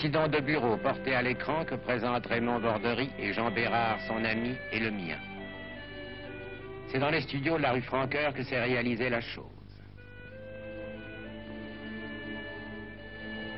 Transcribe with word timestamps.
Voici 0.00 0.12
donc 0.12 0.30
deux 0.30 0.40
bureaux 0.40 0.78
portés 0.78 1.14
à 1.14 1.20
l'écran 1.20 1.62
que 1.66 1.74
présentent 1.74 2.24
Raymond 2.24 2.58
Bordery 2.58 3.10
et 3.18 3.34
Jean 3.34 3.50
Bérard, 3.50 4.00
son 4.08 4.24
ami, 4.24 4.54
et 4.72 4.80
le 4.80 4.90
mien. 4.90 5.18
C'est 6.88 6.98
dans 6.98 7.10
les 7.10 7.20
studios 7.20 7.58
de 7.58 7.62
la 7.62 7.72
rue 7.72 7.82
Francoeur 7.82 8.32
que 8.32 8.42
s'est 8.42 8.62
réalisée 8.62 9.10
la 9.10 9.20
chose. 9.20 9.44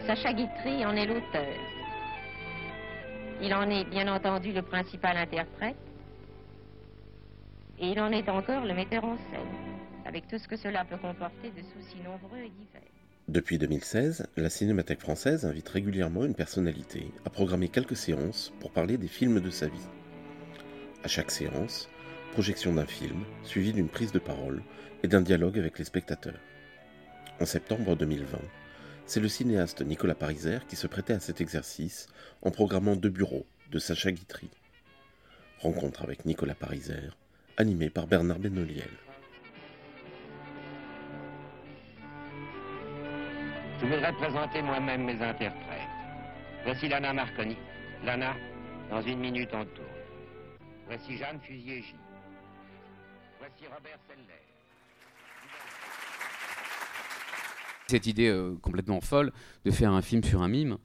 Sacha 0.05 0.33
Guitry 0.33 0.85
en 0.85 0.97
est 0.97 1.07
l'auteur. 1.07 1.55
Il 3.41 3.55
en 3.55 3.71
est 3.71 3.85
bien 3.85 4.13
entendu 4.13 4.51
le 4.51 4.63
principal 4.63 5.17
interprète. 5.19 5.77
Et 7.79 7.91
il 7.91 8.01
en 8.01 8.11
est 8.11 8.29
encore 8.29 8.65
le 8.65 8.75
metteur 8.75 9.05
en 9.05 9.17
scène, 9.31 9.87
avec 10.05 10.27
tout 10.27 10.39
ce 10.39 10.49
que 10.49 10.57
cela 10.57 10.85
peut 10.85 10.99
comporter 10.99 11.53
de 11.53 11.63
soucis 11.63 12.01
nombreux 12.03 12.39
et 12.39 12.51
divers. 12.51 13.02
Depuis 13.29 13.57
2016, 13.57 14.27
la 14.37 14.51
Cinémathèque 14.51 15.01
française 15.01 15.45
invite 15.45 15.69
régulièrement 15.69 16.25
une 16.25 16.35
personnalité 16.35 17.13
à 17.25 17.31
programmer 17.31 17.69
quelques 17.69 17.97
séances 17.97 18.53
pour 18.59 18.73
parler 18.73 18.99
des 18.99 19.07
films 19.07 19.41
de 19.41 19.49
sa 19.49 19.69
vie. 19.69 19.89
À 21.05 21.09
chaque 21.09 21.31
séance, 21.31 21.89
projection 22.33 22.75
d'un 22.75 22.85
film, 22.85 23.25
suivie 23.45 23.73
d'une 23.73 23.89
prise 23.89 24.11
de 24.11 24.19
parole 24.19 24.61
et 25.05 25.09
d'un 25.09 25.21
dialogue 25.21 25.57
avec 25.57 25.79
les 25.79 25.85
spectateurs. 25.85 26.41
En 27.41 27.47
septembre 27.47 27.95
2020, 27.95 28.39
c'est 29.07 29.21
le 29.21 29.29
cinéaste 29.29 29.83
Nicolas 29.83 30.17
Pariser 30.17 30.59
qui 30.69 30.77
se 30.77 30.89
prêtait 30.89 31.15
à 31.15 31.21
cet 31.21 31.41
exercice 31.41 32.09
en 32.43 32.51
programmant 32.51 32.97
Deux 32.97 33.09
bureaux 33.09 33.47
de 33.71 33.79
Sacha 33.79 34.11
Guitry. 34.11 34.51
Rencontre 35.61 36.03
avec 36.03 36.27
Nicolas 36.27 36.57
Pariser, 36.57 37.11
animé 37.57 37.89
par 37.89 38.09
Bernard 38.09 38.41
Benoliel. 38.41 38.91
Je 43.83 43.89
voudrais 43.89 44.13
présenter 44.13 44.63
moi-même 44.63 45.05
mes 45.05 45.21
interprètes. 45.21 45.89
Voici 46.65 46.89
Lana 46.89 47.13
Marconi. 47.13 47.57
Lana, 48.05 48.35
dans 48.91 49.03
une 49.03 49.19
minute 49.19 49.51
on 49.53 49.65
tourne. 49.65 49.87
Voici 50.87 51.17
Jeanne 51.17 51.41
Fusier-J. 51.41 51.95
Voici 53.41 53.65
Robert 53.67 53.99
Seller. 54.09 54.43
cette 57.89 58.07
idée 58.07 58.29
euh, 58.29 58.55
complètement 58.63 59.03
folle 59.03 59.33
de 59.67 59.71
faire 59.71 59.93
un 59.93 60.01
film 60.01 60.25
sur 60.25 60.41
un 60.41 60.49
mime 60.49 60.79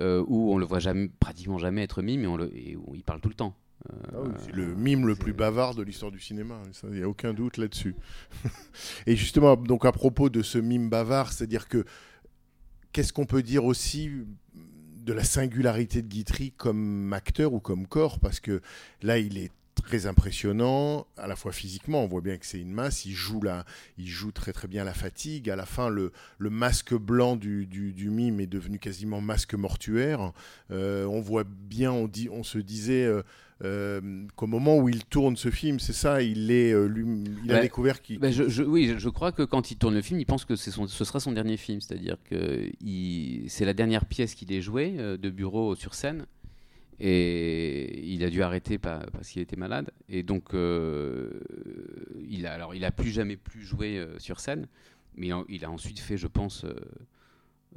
euh, 0.00 0.24
où 0.26 0.52
on 0.52 0.58
le 0.58 0.64
voit 0.64 0.80
jamais, 0.80 1.08
pratiquement 1.20 1.58
jamais 1.58 1.82
être 1.84 2.02
mime 2.02 2.24
et, 2.24 2.26
on 2.26 2.36
le, 2.36 2.50
et 2.56 2.74
où 2.74 2.94
il 2.96 3.04
parle 3.04 3.20
tout 3.20 3.28
le 3.28 3.36
temps. 3.36 3.54
Euh, 3.88 3.96
Ah 4.12 4.16
oui, 4.24 4.30
c'est 4.38 4.52
le 4.52 4.74
mime 4.74 5.06
le 5.06 5.14
plus 5.14 5.32
bavard 5.32 5.76
de 5.76 5.82
l'histoire 5.82 6.10
du 6.10 6.18
cinéma, 6.18 6.60
il 6.84 6.90
n'y 6.90 7.02
a 7.02 7.08
aucun 7.08 7.34
doute 7.34 7.56
là-dessus. 7.58 7.94
Et 9.06 9.14
justement, 9.14 9.54
donc 9.56 9.84
à 9.84 9.92
propos 9.92 10.28
de 10.28 10.42
ce 10.42 10.58
mime 10.58 10.88
bavard, 10.88 11.32
c'est-à-dire 11.32 11.68
que 11.68 11.84
qu'est-ce 12.94 13.12
qu'on 13.12 13.26
peut 13.26 13.42
dire 13.42 13.64
aussi 13.64 14.10
de 15.04 15.12
la 15.12 15.24
singularité 15.24 16.00
de 16.00 16.06
Guitry 16.06 16.52
comme 16.52 17.12
acteur 17.12 17.52
ou 17.52 17.60
comme 17.60 17.86
corps? 17.86 18.20
Parce 18.20 18.40
que 18.40 18.62
là, 19.02 19.18
il 19.18 19.36
est 19.36 19.50
très 19.74 20.06
impressionnant, 20.06 21.04
à 21.18 21.26
la 21.26 21.34
fois 21.34 21.50
physiquement, 21.50 22.04
on 22.04 22.06
voit 22.06 22.20
bien 22.20 22.38
que 22.38 22.46
c'est 22.46 22.60
une 22.60 22.72
masse, 22.72 23.04
il 23.04 23.12
joue, 23.12 23.42
la, 23.42 23.66
il 23.98 24.06
joue 24.06 24.30
très 24.30 24.52
très 24.52 24.68
bien 24.68 24.84
la 24.84 24.94
fatigue, 24.94 25.50
à 25.50 25.56
la 25.56 25.66
fin 25.66 25.88
le, 25.88 26.12
masque 26.38 26.94
blanc 26.94 27.34
du, 27.34 27.66
du, 27.66 27.92
du, 27.92 28.08
mime 28.08 28.38
est 28.38 28.46
devenu 28.46 28.78
quasiment 28.78 29.20
masque 29.20 29.54
mortuaire, 29.54 30.32
euh, 30.70 31.04
on 31.06 31.20
voit 31.20 31.44
bien, 31.44 31.90
on, 31.90 32.06
dit, 32.06 32.28
on 32.30 32.44
se 32.44 32.58
disait 32.58 33.04
euh, 33.04 33.22
euh, 33.62 34.26
qu'au 34.36 34.46
moment 34.46 34.78
où 34.78 34.88
il 34.88 35.04
tourne 35.04 35.36
ce 35.36 35.50
film, 35.50 35.78
c'est 35.78 35.92
ça, 35.92 36.22
il, 36.22 36.50
est, 36.50 36.72
euh, 36.72 36.86
lui, 36.86 37.04
il 37.44 37.50
a 37.52 37.54
Bah, 37.56 37.60
découvert 37.62 38.02
qu'il... 38.02 38.18
bah, 38.18 38.30
je, 38.32 38.48
je- 38.48 38.62
oui, 38.64 38.94
je- 38.98 39.08
crois 39.08 39.30
que 39.32 39.42
quand 39.42 39.70
il 39.70 39.76
tourne 39.76 39.94
le 39.94 40.02
film, 40.02 40.18
il 40.18 40.26
pense 40.26 40.44
que 40.44 40.56
son- 40.56 40.88
ce 40.88 41.04
sera 41.04 41.20
son 41.20 41.32
dernier 41.32 41.56
film, 41.56 41.80
c'est-à-dire 41.80 42.16
que 42.24 42.68
c'est 43.48 43.64
la 43.64 43.74
dernière 43.74 44.06
pièce 44.06 44.34
qu'il 44.34 44.52
ait 44.52 44.60
jouée 44.60 44.94
euh, 44.98 45.16
de 45.16 45.30
bureau 45.30 45.74
sur 45.76 45.94
scène. 45.94 46.26
Et 47.00 48.06
il 48.12 48.22
a 48.24 48.30
dû 48.30 48.42
arrêter 48.42 48.78
pa- 48.78 49.04
parce 49.12 49.28
qu'il 49.28 49.42
était 49.42 49.56
malade. 49.56 49.90
Et 50.08 50.22
donc, 50.22 50.50
il 50.52 52.46
a, 52.46 52.52
alors, 52.52 52.74
il 52.74 52.84
a 52.84 52.90
plus 52.92 53.10
jamais 53.10 53.36
plus 53.36 53.62
joué 53.62 54.04
sur 54.18 54.40
scène. 54.40 54.66
Mais 55.16 55.26
il 55.28 55.32
a, 55.32 55.44
il 55.48 55.64
a 55.64 55.70
ensuite 55.70 55.98
fait, 55.98 56.16
je 56.16 56.26
pense, 56.28 56.64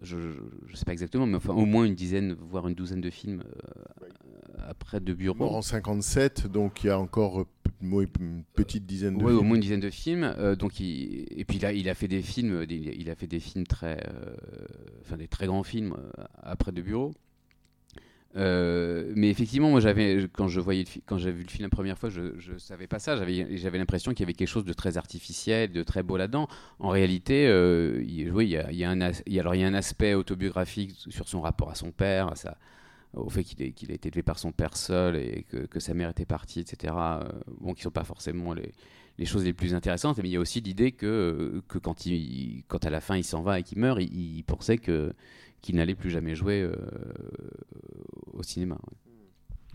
je 0.02 0.18
ne 0.18 0.76
sais 0.76 0.86
pas 0.86 0.92
exactement, 0.94 1.26
mais 1.26 1.36
enfin, 1.38 1.54
au 1.54 1.66
moins 1.66 1.86
une 1.86 1.96
dizaine, 1.96 2.34
voire 2.34 2.68
une 2.68 2.76
douzaine 2.76 3.02
de 3.02 3.10
films 3.10 3.44
euh, 3.46 4.62
après 4.70 5.00
de 5.00 5.14
bureau. 5.14 5.36
mort 5.38 5.56
en 5.56 5.62
57, 5.62 6.48
donc 6.48 6.84
il 6.84 6.88
y 6.88 6.90
a 6.90 7.00
encore 7.00 7.42
euh, 7.42 7.46
une 8.20 8.44
petite 8.54 8.86
dizaine 8.86 9.18
de 9.18 9.24
Oui, 9.24 9.32
au 9.34 9.38
films. 9.38 9.48
moins 9.48 9.56
une 9.56 9.62
dizaine 9.62 9.80
de 9.80 9.90
films. 9.90 10.24
euh, 10.38 10.56
donc 10.56 10.80
il... 10.80 11.26
Et 11.36 11.46
puis 11.46 11.60
là, 11.60 11.72
il 11.74 11.90
a 11.90 11.94
fait 11.96 12.08
des 12.08 12.22
films, 12.22 12.66
il 12.70 13.10
a 13.10 13.16
fait 13.16 13.28
des 13.28 13.40
films 13.40 13.66
très, 13.68 14.00
euh, 14.08 14.36
enfin 15.02 15.18
des 15.18 15.28
très 15.28 15.46
grands 15.48 15.64
films 15.64 15.96
après 16.42 16.72
de 16.72 16.82
bureau. 16.82 17.14
Euh, 18.38 19.12
mais 19.16 19.30
effectivement, 19.30 19.70
moi, 19.70 19.82
quand 20.34 20.48
je 20.48 20.60
voyais 20.60 20.86
quand 21.06 21.18
j'avais 21.18 21.36
vu 21.38 21.44
le 21.44 21.50
film 21.50 21.64
la 21.64 21.70
première 21.70 21.98
fois, 21.98 22.10
je, 22.10 22.38
je 22.38 22.58
savais 22.58 22.88
pas 22.88 23.00
ça. 23.00 23.16
J'avais, 23.16 23.78
l'impression 23.78 24.12
qu'il 24.12 24.22
y 24.22 24.24
avait 24.24 24.34
quelque 24.34 24.48
chose 24.48 24.66
de 24.66 24.74
très 24.74 24.98
artificiel, 24.98 25.72
de 25.72 25.84
très 25.84 26.04
beau 26.04 26.18
là-dedans. 26.18 26.48
En 26.80 26.90
réalité, 26.90 27.48
euh, 27.48 28.04
il, 28.04 28.32
il 28.40 28.48
y 28.50 28.84
a, 28.84 28.90
un, 28.90 29.74
aspect 29.74 30.14
autobiographique 30.14 30.94
sur 31.10 31.28
son 31.28 31.42
rapport 31.42 31.72
à 31.72 31.76
son 31.76 31.92
père, 31.92 32.34
au 33.14 33.30
fait 33.30 33.44
qu'il, 33.44 33.74
qu'il 33.74 33.92
a 33.92 33.96
été 33.96 34.10
élevé 34.10 34.22
par 34.22 34.38
son 34.38 34.52
père 34.52 34.78
seul 34.78 35.16
et 35.16 35.46
que, 35.50 35.58
que 35.58 35.80
sa 35.80 35.94
mère 35.96 36.10
était 36.10 36.26
partie, 36.26 36.60
etc. 36.60 36.94
euh, 36.98 37.24
bon, 37.60 37.74
qui 37.74 37.82
sont 37.82 37.90
pas 37.90 38.04
forcément 38.04 38.54
les, 38.54 38.72
les 39.18 39.26
choses 39.26 39.44
les 39.44 39.54
plus 39.54 39.74
intéressantes, 39.74 40.18
mais 40.18 40.30
il 40.30 40.32
y 40.32 40.36
a 40.36 40.40
aussi 40.40 40.62
l'idée 40.62 40.92
que, 40.92 41.62
que 41.68 41.78
quand, 41.78 42.06
il, 42.06 42.64
quand 42.68 42.86
à 42.86 42.90
la 42.90 43.02
fin 43.02 43.18
il 43.18 43.24
s'en 43.24 43.42
va 43.42 43.60
et 43.60 43.64
qu'il 43.64 43.80
meurt, 43.80 44.00
il, 44.02 44.44
pensait 44.44 44.78
que, 44.78 45.14
qu'il 45.62 45.76
n'allait 45.76 45.96
plus 45.96 46.12
jamais 46.12 46.36
jouer 46.36 46.62
euh, 46.62 46.76
au 48.34 48.44
cinéma. 48.44 48.76
ouais. 48.76 48.98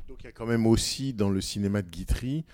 Donc 0.08 0.18
il 0.22 0.26
y 0.26 0.28
a 0.28 0.32
quand 0.32 0.46
même 0.46 0.66
aussi 0.66 1.12
dans 1.12 1.30
le 1.30 1.40
cinéma 1.40 1.82
de 1.82 1.88
Guitry 1.88 2.44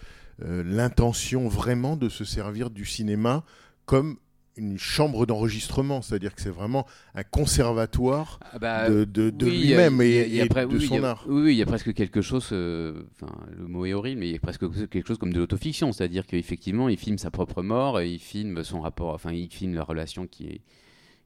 euh, 0.43 0.63
l'intention 0.65 1.49
vraiment 1.49 1.97
de 1.97 2.09
se 2.09 2.25
servir 2.25 2.71
du 2.71 2.85
cinéma 2.85 3.45
comme 3.85 4.19
une 4.59 4.79
chambre 4.79 5.25
d'enregistrement, 5.27 6.03
c'est-à-dire 6.03 6.35
que 6.35 6.41
c'est 6.43 6.51
vraiment 6.51 6.87
un 7.15 7.23
conservatoire 7.23 8.41
Ah 8.53 8.59
bah, 8.59 8.91
de, 8.91 9.33
oui, 9.43 9.51
lui-même 9.69 10.01
et, 10.03 10.25
de 10.49 10.67
oui, 10.77 10.87
son 10.87 11.03
a- 11.05 11.11
art. 11.11 11.25
Oui, 11.29 11.53
il 11.55 11.57
y 11.57 11.63
a 11.63 11.67
presque 11.67 11.93
quelque 11.95 12.21
chose, 12.23 12.49
euh, 12.53 13.03
enfin, 13.15 13.33
le 13.57 13.67
mot 13.67 13.87
est 13.87 13.93
horrible, 13.93 14.21
mais 14.21 14.29
il 14.29 14.33
y 14.33 14.37
a 14.37 14.41
presque 14.41 14.69
quelque 14.89 15.07
chose 15.07 15.19
comme 15.19 15.33
de 15.33 15.39
l'autofiction, 15.39 15.93
c'est-à-dire 15.93 16.27
qu'effectivement, 16.27 16.89
il 16.89 16.97
filme 16.99 17.19
sa 17.19 17.31
propre 17.31 17.63
mort, 17.63 18.01
et 18.01 18.11
il 18.11 18.19
filme 18.19 18.63
son 18.65 18.81
rapport, 18.81 19.15
enfin, 19.15 19.33
il 19.33 19.49
filme 19.51 19.75
la 19.75 19.85
relation 19.85 20.27
qui 20.27 20.47
est. 20.47 20.61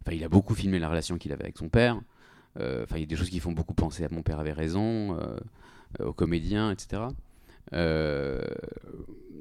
Enfin, 0.05 0.17
il 0.17 0.25
a 0.25 0.29
beaucoup 0.29 0.55
filmé 0.55 0.79
la 0.79 0.89
relation 0.89 1.17
qu'il 1.19 1.33
avait 1.33 1.45
avec 1.45 1.57
son 1.59 1.69
père. 1.69 2.01
Euh, 2.61 2.83
Enfin, 2.85 2.97
il 2.97 3.01
y 3.01 3.05
a 3.05 3.07
des 3.07 3.17
choses 3.17 3.31
qui 3.31 3.41
font 3.41 3.53
beaucoup 3.53 3.73
penser 3.75 4.05
à 4.05 4.09
Mon 4.11 4.23
père 4.23 4.39
avait 4.41 4.53
raison, 4.53 5.17
euh, 5.19 5.37
aux 6.05 6.13
comédiens, 6.13 6.71
etc. 6.71 7.03
Euh, 7.73 8.43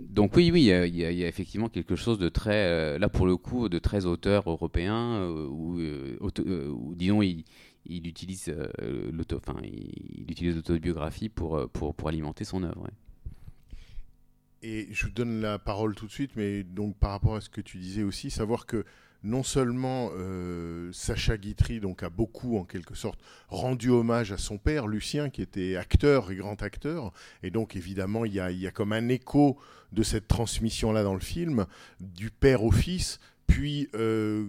donc 0.10 0.36
oui, 0.36 0.52
oui, 0.52 0.62
il 0.64 0.96
y, 0.96 1.06
a- 1.06 1.28
effectivement 1.28 1.70
quelque 1.70 1.96
chose 1.96 2.20
de 2.20 2.30
très, 2.30 2.66
euh, 2.68 3.00
là 3.00 3.10
pour 3.10 3.26
le 3.26 3.38
coup, 3.38 3.70
de 3.70 3.80
très 3.80 4.06
auteur 4.06 4.50
européen, 4.50 5.22
euh, 5.22 5.48
où, 5.48 6.96
disons, 6.96 7.22
il, 7.22 7.46
il 7.86 8.08
utilise 8.08 8.54
l'auto, 9.12 9.38
enfin, 9.38 9.60
il, 9.64 10.24
il 10.26 10.32
utilise 10.32 10.56
l'autobiographie 10.56 11.30
pour, 11.30 11.70
pour, 11.70 11.96
pour 11.96 12.08
alimenter 12.10 12.44
son 12.44 12.64
œuvre. 12.64 12.88
Et 14.64 14.88
je 14.92 15.06
vous 15.08 15.12
donne 15.12 15.42
la 15.42 15.58
parole 15.58 15.96
tout 15.96 16.06
de 16.06 16.12
suite, 16.12 16.32
mais 16.36 16.64
donc 16.64 16.96
par 16.98 17.12
rapport 17.12 17.36
à 17.36 17.42
ce 17.42 17.50
que 17.50 17.62
tu 17.62 17.78
disais 17.80 18.04
aussi, 18.04 18.30
savoir 18.30 18.66
que 18.68 18.86
non 19.24 19.44
seulement 19.44 20.12
euh, 20.18 20.92
Sacha 20.94 21.38
Guitry 21.38 21.80
donc, 21.80 22.04
a 22.04 22.10
beaucoup, 22.10 22.58
en 22.58 22.64
quelque 22.64 22.96
sorte, 22.96 23.20
rendu 23.50 23.90
hommage 23.90 24.32
à 24.32 24.38
son 24.38 24.58
père, 24.58 24.88
Lucien, 24.88 25.30
qui 25.30 25.42
était 25.42 25.76
acteur 25.76 26.32
et 26.32 26.36
grand 26.36 26.62
acteur, 26.64 27.12
et 27.44 27.52
donc 27.52 27.76
évidemment, 27.76 28.26
il 28.26 28.34
y 28.34 28.40
a, 28.40 28.52
y 28.52 28.68
a 28.68 28.72
comme 28.72 28.94
un 28.94 29.10
écho 29.10 29.58
de 29.92 30.04
cette 30.04 30.28
transmission-là 30.28 31.04
dans 31.04 31.14
le 31.14 31.20
film, 31.20 31.66
du 32.00 32.32
père 32.32 32.64
au 32.64 32.72
fils, 32.72 33.20
puis... 33.48 33.90
euh, 33.96 34.46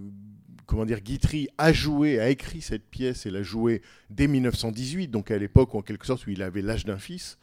Comment 0.65 0.87
dire, 0.87 1.01
Guitry 1.01 1.49
a 1.59 1.71
joué, 1.73 2.19
a 2.19 2.31
écrit 2.31 2.63
cette 2.63 2.89
pièce 2.89 3.27
et 3.27 3.31
l'a 3.31 3.43
jouée 3.43 3.83
dès 4.09 4.27
1918, 4.27 5.09
donc 5.09 5.31
à 5.31 5.37
l'époque, 5.37 5.75
en 5.75 5.83
quelque 5.83 6.07
sorte, 6.07 6.27
où 6.27 6.31
il 6.31 6.41
avait 6.43 6.63
l'âge 6.63 6.87
d'un 6.87 6.97
fils. 6.97 7.37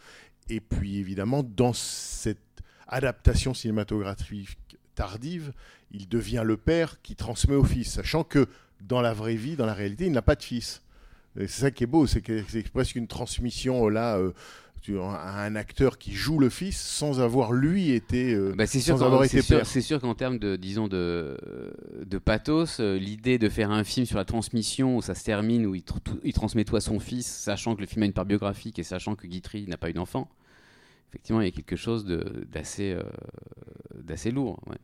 Et 0.50 0.60
puis, 0.62 0.98
évidemment, 0.98 1.44
dans 1.44 1.74
cette 1.74 2.40
adaptation 2.88 3.54
cinématographique 3.54 4.69
tardive, 5.04 5.54
il 5.92 6.07
devient 6.10 6.44
le 6.46 6.57
père 6.57 7.01
qui 7.01 7.16
transmet 7.16 7.56
au 7.56 7.63
fils, 7.63 7.94
sachant 7.94 8.24
que 8.25 8.48
dans 8.81 9.01
la 9.01 9.13
vraie 9.13 9.36
vie, 9.36 9.56
dans 9.56 9.66
la 9.66 9.74
réalité, 9.74 10.06
il 10.06 10.12
n'a 10.12 10.22
pas 10.22 10.36
de 10.36 10.44
fils. 10.44 10.81
C'est 11.38 11.48
ça 11.48 11.72
qui 11.72 11.84
est 11.86 11.88
beau, 11.88 12.06
c'est 12.06 12.22
que 12.22 12.44
c'est 12.50 12.68
presque 12.69 12.96
une 12.98 13.07
transmission 13.07 13.86
euh, 13.88 13.90
là 13.90 14.18
euh, 14.18 14.31
à 15.01 15.44
un 15.46 15.56
acteur 15.56 15.98
qui 16.00 16.12
joue 16.13 16.40
le 16.40 16.50
fils 16.50 16.78
sans 16.81 17.22
avoir 17.22 17.54
lui 17.54 17.92
été, 17.92 18.34
euh, 18.34 18.54
Bah, 18.57 18.66
c'est 18.66 18.80
sûr, 18.81 18.96
qu'en- 19.10 19.18
c'est 19.30 19.81
sûr, 19.81 20.00
sûr 20.01 20.16
termes 20.16 20.38
de, 20.40 20.56
disons, 20.56 20.88
de, 20.88 21.38
de 22.06 22.18
pathos, 22.18 22.80
l'idée 22.80 23.38
de 23.38 23.48
faire 23.50 23.72
un 23.72 23.84
film 23.84 24.06
sur 24.06 24.18
la 24.18 24.25
transmission 24.25 24.98
où 24.98 25.02
ça 25.02 25.16
se 25.16 25.24
termine, 25.24 25.66
où 25.66 25.75
il, 25.75 25.81
tr- 25.84 26.00
tout- 26.04 26.19
il 26.24 26.34
transmet 26.34 26.66
tout 26.66 26.75
à 26.75 26.81
son 26.81 27.00
fils, 27.00 27.25
sachant 27.28 27.75
que 27.75 27.81
le 27.81 27.88
film 27.88 28.04
a 28.04 28.06
une 28.06 28.13
part 28.13 28.25
biographique 28.25 28.80
et 28.80 28.84
sachant 28.84 29.16
que 29.16 29.28
Guitry 29.28 29.66
n'a 29.68 29.78
pas 29.78 29.90
eu 29.90 29.94
d'enfant, 29.94 30.28
effectivement, 31.10 31.42
il 31.42 31.45
y 31.45 31.48
a 31.48 31.52
quelque 31.52 31.75
chose 31.75 32.06
d'assez 32.52 32.92
euh, 32.94 33.04
d'assez 34.10 34.32
lourd. 34.32 34.60
ouais. 34.68 34.78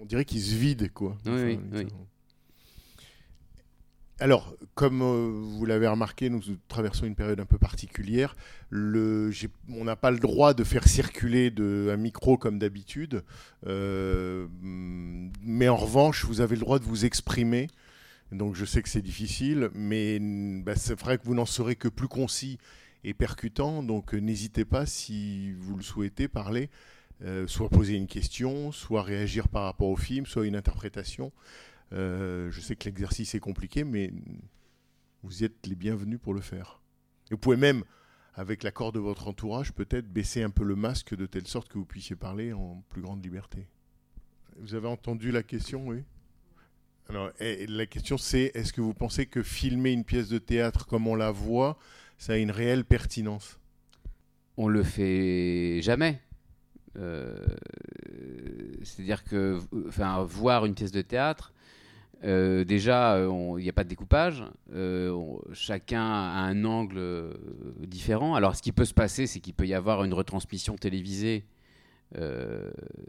On 0.00 0.04
dirait 0.04 0.24
qu'il 0.24 0.40
se 0.40 0.54
vide, 0.54 0.92
quoi. 0.92 1.16
Oui, 1.26 1.32
oui, 1.32 1.58
Enfin, 1.72 1.84
oui. 1.84 1.86
Alors, 4.22 4.54
comme 4.74 5.00
euh, 5.00 5.30
vous 5.32 5.64
l'avez 5.64 5.88
remarqué, 5.88 6.28
nous 6.28 6.42
traversons 6.68 7.06
une 7.06 7.14
période 7.14 7.40
un 7.40 7.46
peu 7.46 7.56
particulière. 7.56 8.36
Le, 8.68 9.30
on 9.70 9.84
n'a 9.84 9.96
pas 9.96 10.10
le 10.10 10.18
droit 10.18 10.52
de 10.52 10.62
faire 10.62 10.86
circuler 10.86 11.50
de, 11.50 11.88
un 11.90 11.96
micro 11.96 12.36
comme 12.36 12.58
d'habitude, 12.58 13.22
Euh, 13.66 14.46
mais 15.42 15.68
en 15.68 15.76
revanche, 15.76 16.24
vous 16.26 16.40
avez 16.42 16.56
le 16.56 16.60
droit 16.60 16.78
de 16.78 16.84
vous 16.84 17.04
exprimer. 17.06 17.68
Donc, 18.30 18.54
je 18.54 18.64
sais 18.64 18.82
que 18.82 18.88
c'est 18.88 19.02
difficile, 19.02 19.70
mais 19.74 20.18
bah, 20.64 20.76
c'est 20.76 20.98
vrai 20.98 21.18
que 21.18 21.24
vous 21.24 21.34
n'en 21.34 21.46
serez 21.46 21.76
que 21.76 21.88
plus 21.88 22.08
concis 22.08 22.58
et 23.04 23.14
percutant. 23.14 23.82
Donc, 23.82 24.12
n'hésitez 24.12 24.64
pas, 24.66 24.84
si 24.86 25.52
vous 25.52 25.76
le 25.76 25.82
souhaitez, 25.82 26.28
parler. 26.28 26.68
Euh, 27.22 27.46
soit 27.46 27.68
poser 27.68 27.96
une 27.96 28.06
question, 28.06 28.72
soit 28.72 29.02
réagir 29.02 29.48
par 29.48 29.64
rapport 29.64 29.88
au 29.88 29.96
film, 29.96 30.24
soit 30.24 30.46
une 30.46 30.56
interprétation. 30.56 31.32
Euh, 31.92 32.50
je 32.50 32.60
sais 32.60 32.76
que 32.76 32.86
l'exercice 32.86 33.34
est 33.34 33.40
compliqué, 33.40 33.84
mais 33.84 34.10
vous 35.22 35.44
êtes 35.44 35.66
les 35.66 35.74
bienvenus 35.74 36.18
pour 36.18 36.32
le 36.32 36.40
faire. 36.40 36.80
Vous 37.30 37.36
pouvez 37.36 37.58
même, 37.58 37.84
avec 38.34 38.62
l'accord 38.62 38.92
de 38.92 38.98
votre 38.98 39.28
entourage, 39.28 39.72
peut-être 39.72 40.10
baisser 40.10 40.42
un 40.42 40.50
peu 40.50 40.64
le 40.64 40.76
masque 40.76 41.14
de 41.14 41.26
telle 41.26 41.46
sorte 41.46 41.68
que 41.68 41.76
vous 41.76 41.84
puissiez 41.84 42.16
parler 42.16 42.54
en 42.54 42.82
plus 42.88 43.02
grande 43.02 43.22
liberté. 43.22 43.66
Vous 44.56 44.74
avez 44.74 44.88
entendu 44.88 45.30
la 45.30 45.42
question, 45.42 45.86
oui? 45.88 46.02
Alors, 47.08 47.32
et 47.40 47.66
la 47.66 47.86
question 47.86 48.16
c'est, 48.16 48.52
est-ce 48.54 48.72
que 48.72 48.80
vous 48.80 48.94
pensez 48.94 49.26
que 49.26 49.42
filmer 49.42 49.92
une 49.92 50.04
pièce 50.04 50.28
de 50.28 50.38
théâtre 50.38 50.86
comme 50.86 51.06
on 51.06 51.16
la 51.16 51.32
voit, 51.32 51.76
ça 52.18 52.34
a 52.34 52.36
une 52.36 52.52
réelle 52.52 52.84
pertinence? 52.84 53.58
On 54.56 54.68
le 54.68 54.84
fait 54.84 55.80
jamais. 55.82 56.20
Euh, 56.98 57.36
C'est-à-dire 58.82 59.24
que 59.24 59.58
enfin, 59.88 60.22
voir 60.24 60.66
une 60.66 60.74
pièce 60.74 60.92
de 60.92 61.02
théâtre, 61.02 61.52
euh, 62.24 62.64
déjà, 62.64 63.14
euh, 63.14 63.54
il 63.58 63.62
n'y 63.62 63.68
a 63.68 63.72
pas 63.72 63.84
de 63.84 63.88
découpage. 63.88 64.44
chacun 65.52 66.02
a 66.02 66.40
un 66.40 66.64
angle 66.64 67.34
différent. 67.80 68.34
Alors, 68.34 68.56
ce 68.56 68.62
qui 68.62 68.72
peut 68.72 68.84
se 68.84 68.94
passer, 68.94 69.26
c'est 69.26 69.40
qu'il 69.40 69.54
peut 69.54 69.66
y 69.66 69.74
avoir 69.74 70.04
une 70.04 70.14
retransmission 70.14 70.76
télévisée 70.76 71.44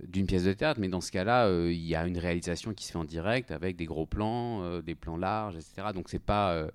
d'une 0.07 0.27
pièce 0.27 0.43
de 0.43 0.53
théâtre, 0.53 0.79
mais 0.79 0.87
dans 0.87 1.01
ce 1.01 1.11
cas-là, 1.11 1.49
il 1.49 1.83
y 1.83 1.95
a 1.95 2.05
une 2.05 2.19
réalisation 2.19 2.73
qui 2.73 2.85
se 2.85 2.91
fait 2.91 2.99
en 2.99 3.03
direct 3.03 3.49
avec 3.49 3.75
des 3.75 3.85
gros 3.85 4.05
plans, 4.05 4.79
des 4.81 4.93
plans 4.93 5.17
larges, 5.17 5.55
etc. 5.55 5.87
Donc, 5.93 6.07
c'est 6.09 6.19
pas. 6.19 6.67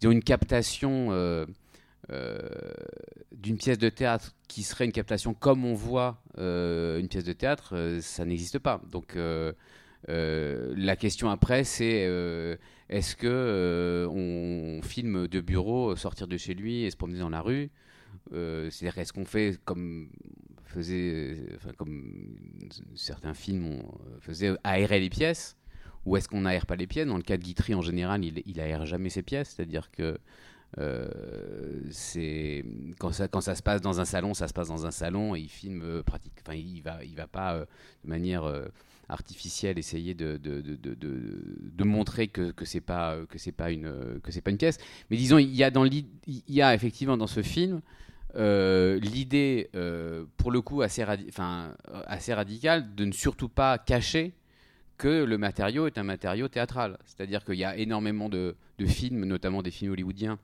ils 0.00 0.08
ont 0.08 0.10
une 0.10 0.22
captation. 0.22 1.10
Euh, 2.10 2.38
d'une 3.32 3.58
pièce 3.58 3.78
de 3.78 3.88
théâtre 3.88 4.34
qui 4.48 4.62
serait 4.62 4.86
une 4.86 4.92
captation 4.92 5.34
comme 5.34 5.64
on 5.64 5.74
voit 5.74 6.22
euh, 6.38 6.98
une 6.98 7.08
pièce 7.08 7.24
de 7.24 7.32
théâtre, 7.32 7.74
euh, 7.74 8.00
ça 8.00 8.24
n'existe 8.24 8.58
pas. 8.58 8.80
Donc 8.90 9.16
la 10.06 10.96
question 10.96 11.28
après, 11.28 11.64
c'est 11.64 12.08
est-ce 12.88 13.14
que 13.14 14.08
on 14.10 14.80
filme 14.82 15.28
de 15.28 15.40
bureau, 15.40 15.96
sortir 15.96 16.26
de 16.26 16.36
chez 16.36 16.54
lui 16.54 16.84
et 16.84 16.90
se 16.90 16.96
promener 16.96 17.18
dans 17.18 17.30
la 17.30 17.42
rue 17.42 17.70
C'est-à-dire 18.30 18.98
est-ce 18.98 19.12
qu'on 19.12 19.26
fait 19.26 19.58
comme 19.64 20.08
faisait, 20.64 21.36
certains 22.94 23.34
films 23.34 23.82
faisaient 24.20 24.54
aérer 24.64 25.00
les 25.00 25.10
pièces 25.10 25.56
ou 26.06 26.16
est-ce 26.16 26.28
qu'on 26.28 26.42
n'aère 26.42 26.66
pas 26.66 26.76
les 26.76 26.86
pièces? 26.86 27.06
Dans 27.06 27.16
le 27.16 27.22
cas 27.22 27.36
de 27.36 27.42
Guitry, 27.42 27.74
en 27.74 27.82
général, 27.82 28.24
il, 28.24 28.42
il 28.46 28.60
aère 28.60 28.86
jamais 28.86 29.10
ses 29.10 29.22
pièces, 29.22 29.54
c'est-à-dire 29.54 29.90
que 29.90 30.18
c'est 31.90 32.64
quand 32.98 33.12
ça, 33.12 33.54
se 33.54 33.62
passe 33.62 33.80
dans 33.80 34.00
un 34.00 34.04
salon, 34.04 34.34
ça 34.34 34.48
se 34.48 34.52
passe 34.52 34.68
dans 34.68 34.86
un 34.86 34.90
salon 34.90 35.34
et 35.34 35.40
il 35.40 35.48
filme 35.48 35.82
euh, 35.82 36.02
pratique. 36.02 36.34
Enfin, 36.46 36.56
il 36.56 36.82
va, 36.82 37.04
il 37.04 37.16
va 37.16 37.26
pas 37.26 37.54
euh, 37.54 37.64
de 38.04 38.10
manière 38.10 38.44
euh, 38.44 38.66
artificielle 39.08 39.78
essayer 39.78 40.14
de, 40.14 40.38
montrer 41.84 42.28
que, 42.28 42.50
que 42.50 42.64
c'est 42.64 42.80
pas 42.80 43.14
euh, 43.14 43.26
que 43.26 43.38
c'est 43.38 43.52
pas 43.52 43.70
une 43.70 43.86
euh, 43.86 44.20
que 44.22 44.30
c'est 44.30 44.42
pas 44.42 44.50
une 44.50 44.58
pièce. 44.58 44.78
Mais 45.10 45.16
disons, 45.16 45.38
il 45.38 45.54
y 45.54 45.64
a 45.64 45.70
dans 45.70 45.84
il 45.84 46.06
y 46.48 46.62
a 46.62 46.74
effectivement 46.74 47.16
dans 47.16 47.26
ce 47.26 47.42
film 47.42 47.80
euh, 48.36 48.98
l'idée, 49.00 49.70
euh, 49.74 50.24
pour 50.36 50.50
le 50.50 50.60
coup 50.60 50.82
assez, 50.82 51.02
euh, 51.02 52.34
radicale, 52.34 52.94
de 52.94 53.04
ne 53.04 53.12
surtout 53.12 53.48
pas 53.48 53.78
cacher 53.78 54.34
que 54.98 55.24
le 55.24 55.38
matériau 55.38 55.86
est 55.86 55.96
un 55.96 56.02
matériau 56.02 56.48
théâtral. 56.48 56.98
C'est-à-dire 57.06 57.44
qu'il 57.44 57.54
y 57.54 57.64
a 57.64 57.76
énormément 57.76 58.28
de 58.28 58.54
films, 58.86 59.24
notamment 59.24 59.62
des 59.62 59.70
films 59.70 59.92
hollywoodiens, 59.92 60.38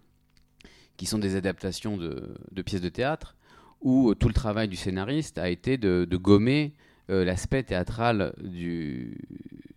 qui 0.96 1.06
sont 1.06 1.18
des 1.18 1.36
adaptations 1.36 1.96
de, 1.96 2.62
pièces 2.62 2.80
de 2.80 2.88
théâtre, 2.88 3.36
où 3.80 4.10
euh, 4.10 4.14
tout 4.14 4.28
le 4.28 4.34
travail 4.34 4.68
du 4.68 4.76
scénariste 4.76 5.38
a 5.38 5.48
été 5.48 5.76
de, 5.76 6.16
gommer 6.16 6.72
euh, 7.10 7.24
l'aspect 7.24 7.62
théâtral 7.62 8.34
du, 8.42 9.18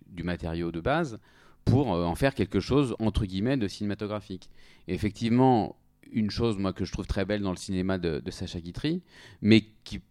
du 0.07 0.23
matériau 0.23 0.71
de 0.71 0.79
base 0.79 1.19
pour 1.65 1.93
euh, 1.93 2.05
en 2.05 2.15
faire 2.15 2.33
quelque 2.33 2.59
chose, 2.59 2.95
entre 2.99 3.25
guillemets, 3.25 3.57
de 3.57 3.67
cinématographique. 3.67 4.49
Et 4.87 4.93
effectivement, 4.93 5.75
une 6.11 6.29
chose, 6.29 6.57
moi, 6.57 6.71
que 6.71 6.85
je 6.85 6.91
trouve 6.91 7.07
très 7.07 7.25
belle 7.25 7.41
dans 7.41 7.51
le 7.51 7.57
cinéma 7.57 7.97
de, 7.97 8.21
Sacha 8.29 8.61
Guitry, 8.61 9.01
mais 9.41 9.65
qui, 9.83 10.01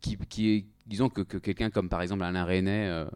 qui, 0.00 0.16
qui 0.28 0.50
est, 0.50 0.66
disons 0.86 1.08
que, 1.08 1.20
que 1.20 1.38
quelqu'un 1.38 1.70
comme 1.70 1.88
par 1.88 2.02
exemple 2.02 2.24
Alain 2.24 2.44
Resnais 2.44 3.06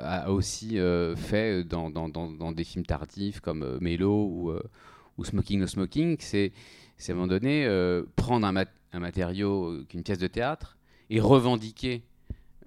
a 0.00 0.30
aussi 0.30 0.76
fait 1.16 1.64
dans, 1.64 1.88
dans, 1.88 2.08
dans, 2.08 2.30
dans 2.30 2.52
des 2.52 2.64
films 2.64 2.84
tardifs 2.84 3.40
comme 3.40 3.78
Mélo 3.80 4.26
ou, 4.26 4.52
ou 5.18 5.24
Smoking 5.24 5.60
No 5.60 5.66
Smoking, 5.66 6.16
c'est 6.18 6.52
à 7.08 7.12
un 7.12 7.14
moment 7.14 7.26
donné 7.26 7.66
euh, 7.66 8.04
prendre 8.16 8.46
un, 8.46 8.52
mat- 8.52 8.72
un 8.92 9.00
matériau, 9.00 9.66
euh, 9.66 9.86
une 9.92 10.02
pièce 10.02 10.18
de 10.18 10.26
théâtre, 10.26 10.76
et 11.10 11.20
revendiquer 11.20 12.02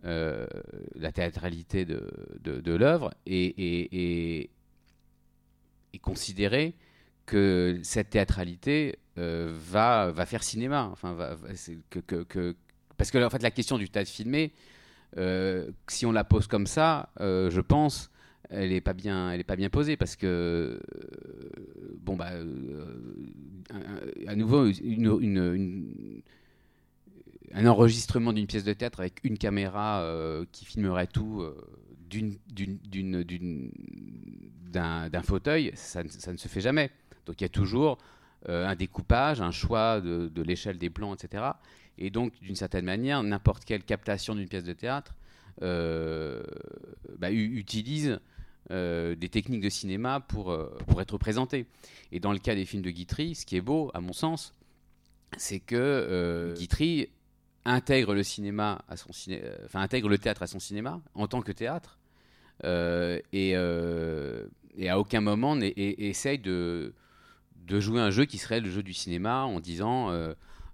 euh, 0.05 0.45
la 0.95 1.11
théâtralité 1.11 1.85
de, 1.85 2.09
de, 2.41 2.61
de 2.61 2.73
l'œuvre 2.73 3.13
et, 3.25 4.49
considérer 6.01 6.75
que 7.25 7.79
cette 7.81 8.11
théâtralité 8.11 8.99
va, 9.15 10.13
faire 10.27 10.43
cinéma. 10.43 10.87
Enfin, 10.91 11.17
parce 12.97 13.09
que 13.09 13.25
en 13.25 13.29
fait, 13.31 13.41
la 13.41 13.49
question 13.49 13.79
du 13.79 13.89
théâtre 13.89 14.11
filmé, 14.11 14.53
euh, 15.17 15.71
si 15.87 16.05
on 16.05 16.11
la 16.11 16.23
pose 16.23 16.45
comme 16.45 16.67
ça, 16.67 17.09
je 17.19 17.61
pense, 17.61 18.11
elle 18.49 18.69
n'est 18.69 18.81
pas 18.81 18.93
bien, 18.93 19.31
elle 19.31 19.39
est 19.39 19.45
pas 19.45 19.55
bien 19.55 19.69
posée 19.69 19.97
parce 19.97 20.15
que 20.15 20.25
euh, 20.25 20.79
bon 21.99 22.15
bah 22.15 22.31
euh, 22.31 22.85
à 24.25 24.35
nouveau 24.35 24.67
un 27.53 27.65
enregistrement 27.65 28.33
d'une 28.33 28.47
pièce 28.47 28.63
de 28.63 28.73
théâtre 28.73 29.01
avec 29.01 29.19
une 29.23 29.37
caméra 29.37 30.01
euh, 30.01 30.45
qui 30.51 30.65
filmerait 30.65 31.07
tout 31.07 31.41
euh, 31.41 31.55
d'un 34.71 35.21
fauteuil, 35.23 35.71
ça, 35.75 36.03
ne- 36.03 36.37
se 36.37 36.47
fait 36.47 36.61
jamais. 36.61 36.91
Donc 37.25 37.41
il 37.41 37.43
y 37.43 37.45
a 37.45 37.49
toujours 37.49 37.97
un 38.47 38.75
découpage, 38.75 39.41
un 39.41 39.51
choix 39.51 39.99
de, 39.99 40.41
l'échelle 40.41 40.77
des 40.77 40.89
plans, 40.89 41.13
etc. 41.13 41.43
Et 41.97 42.09
donc, 42.11 42.39
d'une 42.39 42.55
certaine 42.55 42.85
manière, 42.85 43.21
n'importe 43.23 43.65
quelle 43.65 43.83
captation 43.83 44.35
d'une 44.35 44.47
pièce 44.47 44.63
de 44.63 44.71
théâtre 44.71 45.15
bah, 45.59 47.31
utilise 47.31 48.21
euh, 48.71 49.15
des 49.15 49.29
techniques 49.29 49.61
de 49.61 49.69
cinéma 49.69 50.19
pour, 50.19 50.51
euh, 50.51 50.75
pour 50.87 51.01
être 51.01 51.17
présenté. 51.17 51.65
Et 52.11 52.19
dans 52.19 52.31
le 52.33 52.39
cas 52.39 52.55
des 52.55 52.65
films 52.65 52.83
de 52.83 52.89
Guitry, 52.89 53.35
ce 53.35 53.45
qui 53.45 53.55
est 53.55 53.61
beau, 53.61 53.91
à 53.93 54.01
mon 54.01 54.13
sens, 54.13 54.53
c'est 55.37 55.59
que 55.59 55.75
euh, 55.75 56.53
Guitry 56.53 57.09
intègre 57.65 58.13
le 58.13 58.23
cinéma 58.23 58.81
à 58.87 58.95
son 58.97 59.11
ciné- 59.11 59.41
enfin 59.65 59.81
intègre 59.81 60.07
le 60.09 60.17
théâtre 60.17 60.43
à 60.43 60.47
son 60.47 60.59
cinéma 60.59 61.01
en 61.15 61.27
tant 61.27 61.41
que 61.41 61.51
théâtre 61.51 61.97
et, 62.63 63.49
et 64.77 64.89
à 64.89 64.99
aucun 64.99 65.19
moment 65.21 65.57
essaye 65.59 66.39
de, 66.39 66.93
de 67.65 67.79
jouer 67.81 67.99
un 67.99 68.09
jeu 68.09 68.23
qui 68.23 68.37
serait 68.37 68.61
le 68.61 68.69
jeu 68.69 68.81
du 68.83 68.93
cinéma 68.93 69.43
en 69.43 69.59
disant 69.59 70.11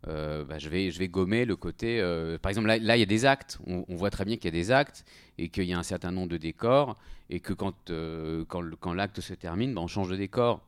euh, 0.08 0.44
bah, 0.44 0.60
je, 0.60 0.70
vais, 0.70 0.92
je 0.92 1.00
vais 1.00 1.08
gommer 1.08 1.46
le 1.46 1.56
côté. 1.56 2.00
euh, 2.02 2.38
par 2.38 2.50
exemple, 2.50 2.68
là, 2.68 2.98
il 2.98 3.00
y 3.00 3.04
a 3.04 3.06
des 3.06 3.26
actes. 3.26 3.60
On, 3.66 3.96
voit 3.96 4.10
très 4.10 4.26
bien 4.26 4.36
qu'il 4.36 4.46
y 4.46 4.48
a 4.50 4.52
des 4.52 4.72
actes 4.72 5.06
et 5.38 5.50
qu'il 5.50 5.64
y 5.66 5.74
a 5.74 5.80
un 5.80 5.84
certain 5.84 6.12
nombre 6.12 6.30
de 6.30 6.38
décors 6.38 6.98
et 7.30 7.40
que 7.40 7.54
quand, 7.54 7.90
euh, 7.90 8.44
quand, 8.46 8.94
l'acte 8.94 9.22
se 9.22 9.34
termine, 9.34 9.74
bah, 9.74 9.82
on 9.82 9.88
change 9.88 10.10
de 10.10 10.16
décor. 10.16 10.62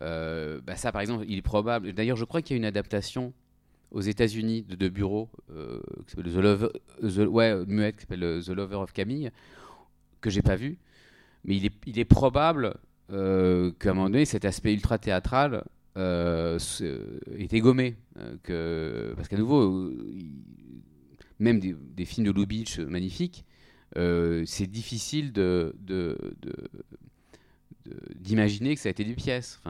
Bah, 0.00 0.76
ça, 0.76 0.90
par 0.92 1.00
exemple, 1.00 1.24
il 1.28 1.38
est 1.38 1.42
probable. 1.42 1.92
D'ailleurs, 1.92 2.16
je 2.16 2.24
crois 2.24 2.42
qu'il 2.42 2.56
y 2.56 2.56
a 2.56 2.58
une 2.58 2.64
adaptation 2.64 3.32
aux 3.92 4.00
États-Unis 4.00 4.62
de, 4.62 4.74
de 4.74 4.88
Bureau 4.88 5.28
The 5.48 6.36
Lover, 6.36 6.68
The- 7.02 7.28
ouais, 7.28 7.64
muette, 7.66 7.96
qui 7.96 8.02
s'appelle 8.02 8.42
The 8.44 8.48
Lover 8.48 8.76
of 8.76 8.92
Camille, 8.92 9.30
que 10.20 10.28
j'ai 10.28 10.42
pas 10.42 10.56
vu, 10.56 10.78
mais 11.44 11.56
il 11.56 11.66
est, 11.66 11.74
il 11.86 11.98
est 11.98 12.04
probable 12.04 12.74
qu'à 13.08 13.14
un 13.90 13.94
moment 13.94 14.10
donné, 14.10 14.24
cet 14.24 14.44
aspect 14.44 14.72
ultra 14.72 14.98
théâtral 14.98 15.64
euh, 15.96 16.58
se- 16.58 17.20
est 17.38 17.52
égommé. 17.52 17.96
euh, 18.50 19.14
parce 19.14 19.28
qu'à 19.28 19.36
nouveau, 19.36 19.62
euh, 19.62 20.14
même 21.38 21.60
des, 21.60 22.04
films 22.04 22.26
de 22.26 22.32
Lubitsch 22.32 22.78
magnifiques, 22.78 23.44
euh, 23.96 24.44
c'est 24.46 24.66
difficile 24.66 25.32
d'imaginer 28.16 28.74
que 28.74 28.80
ça 28.80 28.88
a 28.88 28.92
été 28.92 29.04
des 29.04 29.14
pièces. 29.14 29.60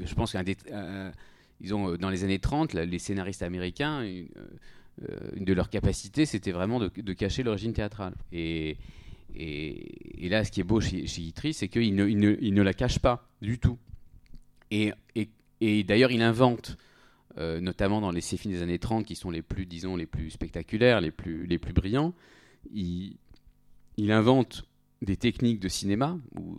Je 0.00 0.14
pense 0.14 0.32
qu'un 0.32 0.44
euh, 0.44 1.96
dans 1.98 2.10
les 2.10 2.24
années 2.24 2.38
30, 2.38 2.72
là, 2.72 2.84
les 2.84 2.98
scénaristes 2.98 3.42
américains, 3.42 4.02
une, 4.02 4.28
euh, 5.08 5.16
une 5.34 5.44
de 5.44 5.52
leurs 5.52 5.70
capacités, 5.70 6.26
c'était 6.26 6.52
vraiment 6.52 6.78
de, 6.80 6.90
de 6.96 7.12
cacher 7.12 7.42
l'origine 7.42 7.72
théâtrale. 7.72 8.14
Et, 8.32 8.76
et, 9.34 10.28
là, 10.28 10.44
ce 10.44 10.50
qui 10.50 10.60
est 10.60 10.64
beau 10.64 10.80
chez, 10.80 11.06
chez 11.06 11.22
Guitry, 11.22 11.54
c'est 11.54 11.68
qu'il 11.68 11.94
ne, 11.94 12.62
la 12.62 12.74
cache 12.74 12.98
pas 12.98 13.28
du 13.40 13.58
tout. 13.58 13.78
Et, 14.70 14.92
d'ailleurs, 15.84 16.10
il 16.10 16.22
invente, 16.22 16.76
euh, 17.38 17.60
notamment 17.60 18.00
dans 18.00 18.10
les 18.10 18.20
films 18.20 18.54
des 18.54 18.62
années 18.62 18.78
30, 18.78 19.04
qui 19.04 19.14
sont 19.14 19.30
les 19.30 19.42
plus, 19.42 19.66
disons, 19.66 19.96
les 19.96 20.06
plus 20.06 20.30
spectaculaires, 20.30 21.00
les 21.00 21.10
plus, 21.10 21.46
brillants, 21.74 22.14
il, 22.72 23.16
invente 24.10 24.64
des 25.02 25.16
techniques 25.16 25.60
de 25.60 25.68
cinéma, 25.68 26.18
ou 26.36 26.58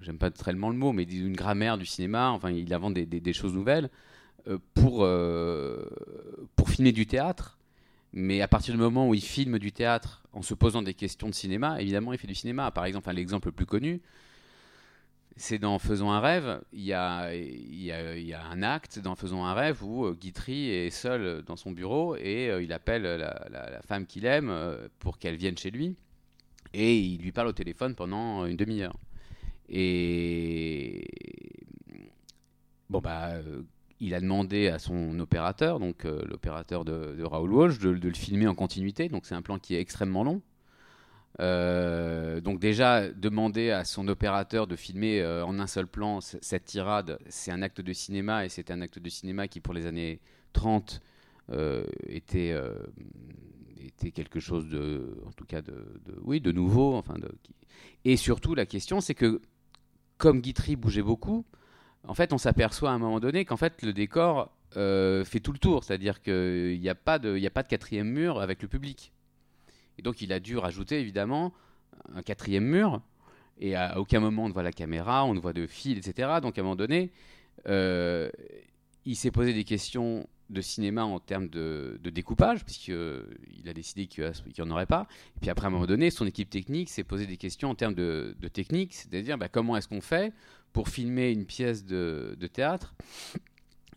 j'aime 0.00 0.18
pas 0.18 0.30
tellement 0.30 0.70
le 0.70 0.76
mot, 0.76 0.92
mais 0.92 1.04
une 1.04 1.36
grammaire 1.36 1.78
du 1.78 1.86
cinéma, 1.86 2.30
enfin, 2.30 2.50
il 2.50 2.72
invente 2.72 2.94
des 2.94 3.32
choses 3.32 3.54
nouvelles 3.54 3.90
euh, 4.48 4.58
pour, 4.74 5.02
euh, 5.02 5.88
pour 6.54 6.70
filmer 6.70 6.92
du 6.92 7.06
théâtre. 7.06 7.55
Mais 8.18 8.40
à 8.40 8.48
partir 8.48 8.72
du 8.72 8.80
moment 8.80 9.06
où 9.10 9.12
il 9.12 9.20
filme 9.22 9.58
du 9.58 9.72
théâtre 9.72 10.22
en 10.32 10.40
se 10.40 10.54
posant 10.54 10.80
des 10.80 10.94
questions 10.94 11.28
de 11.28 11.34
cinéma, 11.34 11.82
évidemment, 11.82 12.14
il 12.14 12.18
fait 12.18 12.26
du 12.26 12.34
cinéma. 12.34 12.70
Par 12.70 12.86
exemple, 12.86 13.10
l'exemple 13.12 13.48
le 13.48 13.52
plus 13.52 13.66
connu, 13.66 14.00
c'est 15.36 15.58
dans 15.58 15.78
Faisons 15.78 16.10
un 16.10 16.20
rêve. 16.20 16.62
Il 16.72 16.80
y 16.80 16.94
a, 16.94 17.28
un 18.50 18.62
acte 18.62 18.98
dans 19.00 19.16
Faisons 19.16 19.44
un 19.44 19.52
rêve 19.52 19.84
où 19.84 20.06
euh, 20.06 20.14
Guitry 20.14 20.70
est 20.70 20.88
seul 20.88 21.42
dans 21.42 21.56
son 21.56 21.72
bureau 21.72 22.16
et 22.16 22.48
euh, 22.48 22.62
il 22.62 22.72
appelle 22.72 23.02
la, 23.02 23.18
la- 23.50 23.82
femme 23.82 24.06
qu'il 24.06 24.24
aime 24.24 24.48
euh, 24.48 24.88
pour 24.98 25.18
qu'elle 25.18 25.36
vienne 25.36 25.58
chez 25.58 25.70
lui. 25.70 25.94
Et 26.72 26.96
il 26.98 27.20
lui 27.20 27.32
parle 27.32 27.48
au 27.48 27.52
téléphone 27.52 27.94
pendant 27.94 28.46
une 28.46 28.56
demi-heure. 28.56 28.96
Et 29.68 31.06
bon 32.88 33.00
bah, 33.00 33.32
euh, 33.32 33.60
il 34.00 34.14
a 34.14 34.20
demandé 34.20 34.68
à 34.68 34.78
son 34.78 35.18
opérateur, 35.20 35.80
donc 35.80 36.04
euh, 36.04 36.22
l'opérateur 36.26 36.84
de, 36.84 37.22
Raoul 37.22 37.52
Walsh, 37.52 37.78
de, 37.78 37.90
le 37.90 38.14
filmer 38.14 38.46
en 38.46 38.54
continuité. 38.54 39.08
Donc 39.08 39.26
c'est 39.26 39.34
un 39.34 39.42
plan 39.42 39.58
qui 39.58 39.74
est 39.74 39.80
extrêmement 39.80 40.24
long. 40.24 40.42
Euh, 41.38 42.40
donc 42.40 42.60
déjà 42.60 43.10
demander 43.10 43.70
à 43.70 43.84
son 43.84 44.08
opérateur 44.08 44.66
de 44.66 44.74
filmer 44.74 45.20
euh, 45.20 45.44
en 45.44 45.58
un 45.58 45.66
seul 45.66 45.86
plan 45.86 46.20
cette 46.22 46.64
tirade, 46.64 47.18
c'est 47.28 47.50
un 47.50 47.60
acte 47.60 47.82
de 47.82 47.92
cinéma 47.92 48.46
et 48.46 48.48
c'est 48.48 48.70
un 48.70 48.80
acte 48.80 48.98
de 48.98 49.08
cinéma 49.10 49.46
qui 49.46 49.60
pour 49.60 49.74
les 49.74 49.84
années 49.84 50.20
30 50.54 51.02
euh, 51.52 51.84
était 52.08 52.54
quelque 54.14 54.40
chose 54.40 54.66
de 54.70 55.20
en 55.26 55.32
tout 55.32 55.44
cas 55.44 55.60
de, 55.60 55.74
oui 56.22 56.40
de 56.40 56.52
nouveau 56.52 56.94
enfin 56.94 57.16
et 58.06 58.16
surtout 58.16 58.54
la 58.54 58.64
question 58.64 59.02
c'est 59.02 59.14
que 59.14 59.42
comme 60.16 60.40
Guitry 60.40 60.74
bougeait 60.74 61.02
beaucoup 61.02 61.44
en 62.06 62.14
fait 62.14 62.32
on 62.32 62.38
s'aperçoit 62.38 62.90
à 62.90 62.92
un 62.92 62.98
moment 62.98 63.20
donné 63.20 63.44
qu'en 63.44 63.56
fait 63.56 63.82
le 63.82 63.92
décor 63.92 64.50
euh, 64.76 65.24
fait 65.24 65.40
tout 65.40 65.52
le 65.52 65.58
tour 65.58 65.84
c'est-à-dire 65.84 66.20
qu'il 66.22 66.80
n'y 66.80 66.88
a 66.88 66.94
pas 66.94 67.18
de 67.18 67.38
quatrième 67.68 68.08
mur 68.08 68.40
avec 68.40 68.62
le 68.62 68.68
public 68.68 69.12
et 69.98 70.02
donc 70.02 70.20
il 70.20 70.32
a 70.32 70.40
dû 70.40 70.56
rajouter 70.56 71.00
évidemment 71.00 71.52
un 72.14 72.22
quatrième 72.22 72.64
mur. 72.64 73.00
Et 73.58 73.74
à 73.74 73.98
aucun 73.98 74.20
moment 74.20 74.44
on 74.44 74.48
ne 74.48 74.52
voit 74.52 74.62
la 74.62 74.72
caméra, 74.72 75.24
on 75.24 75.34
ne 75.34 75.40
voit 75.40 75.52
de 75.52 75.66
fil, 75.66 75.98
etc. 75.98 76.40
Donc 76.42 76.58
à 76.58 76.60
un 76.60 76.64
moment 76.64 76.76
donné, 76.76 77.10
euh, 77.68 78.30
il 79.04 79.16
s'est 79.16 79.30
posé 79.30 79.54
des 79.54 79.64
questions 79.64 80.28
de 80.50 80.60
cinéma 80.60 81.04
en 81.04 81.18
termes 81.18 81.48
de, 81.48 81.98
découpage, 82.04 82.64
puisqu'il 82.64 83.68
a 83.68 83.72
décidé 83.72 84.06
qu'il 84.06 84.30
n'y 84.58 84.64
en 84.64 84.70
aurait 84.70 84.86
pas. 84.86 85.08
Et 85.36 85.40
puis 85.40 85.50
après, 85.50 85.64
à 85.64 85.68
un 85.68 85.72
moment 85.72 85.86
donné, 85.86 86.10
son 86.10 86.26
équipe 86.26 86.50
technique 86.50 86.88
s'est 86.88 87.02
posé 87.02 87.26
des 87.26 87.36
questions 87.36 87.70
en 87.70 87.74
termes 87.74 87.94
de, 87.94 88.36
de 88.38 88.48
technique, 88.48 88.94
c'est-à-dire 88.94 89.38
bah, 89.38 89.48
comment 89.48 89.76
est-ce 89.76 89.88
qu'on 89.88 90.00
fait 90.00 90.32
pour 90.72 90.88
filmer 90.88 91.30
une 91.30 91.46
pièce 91.46 91.84
de, 91.84 92.36
théâtre 92.52 92.94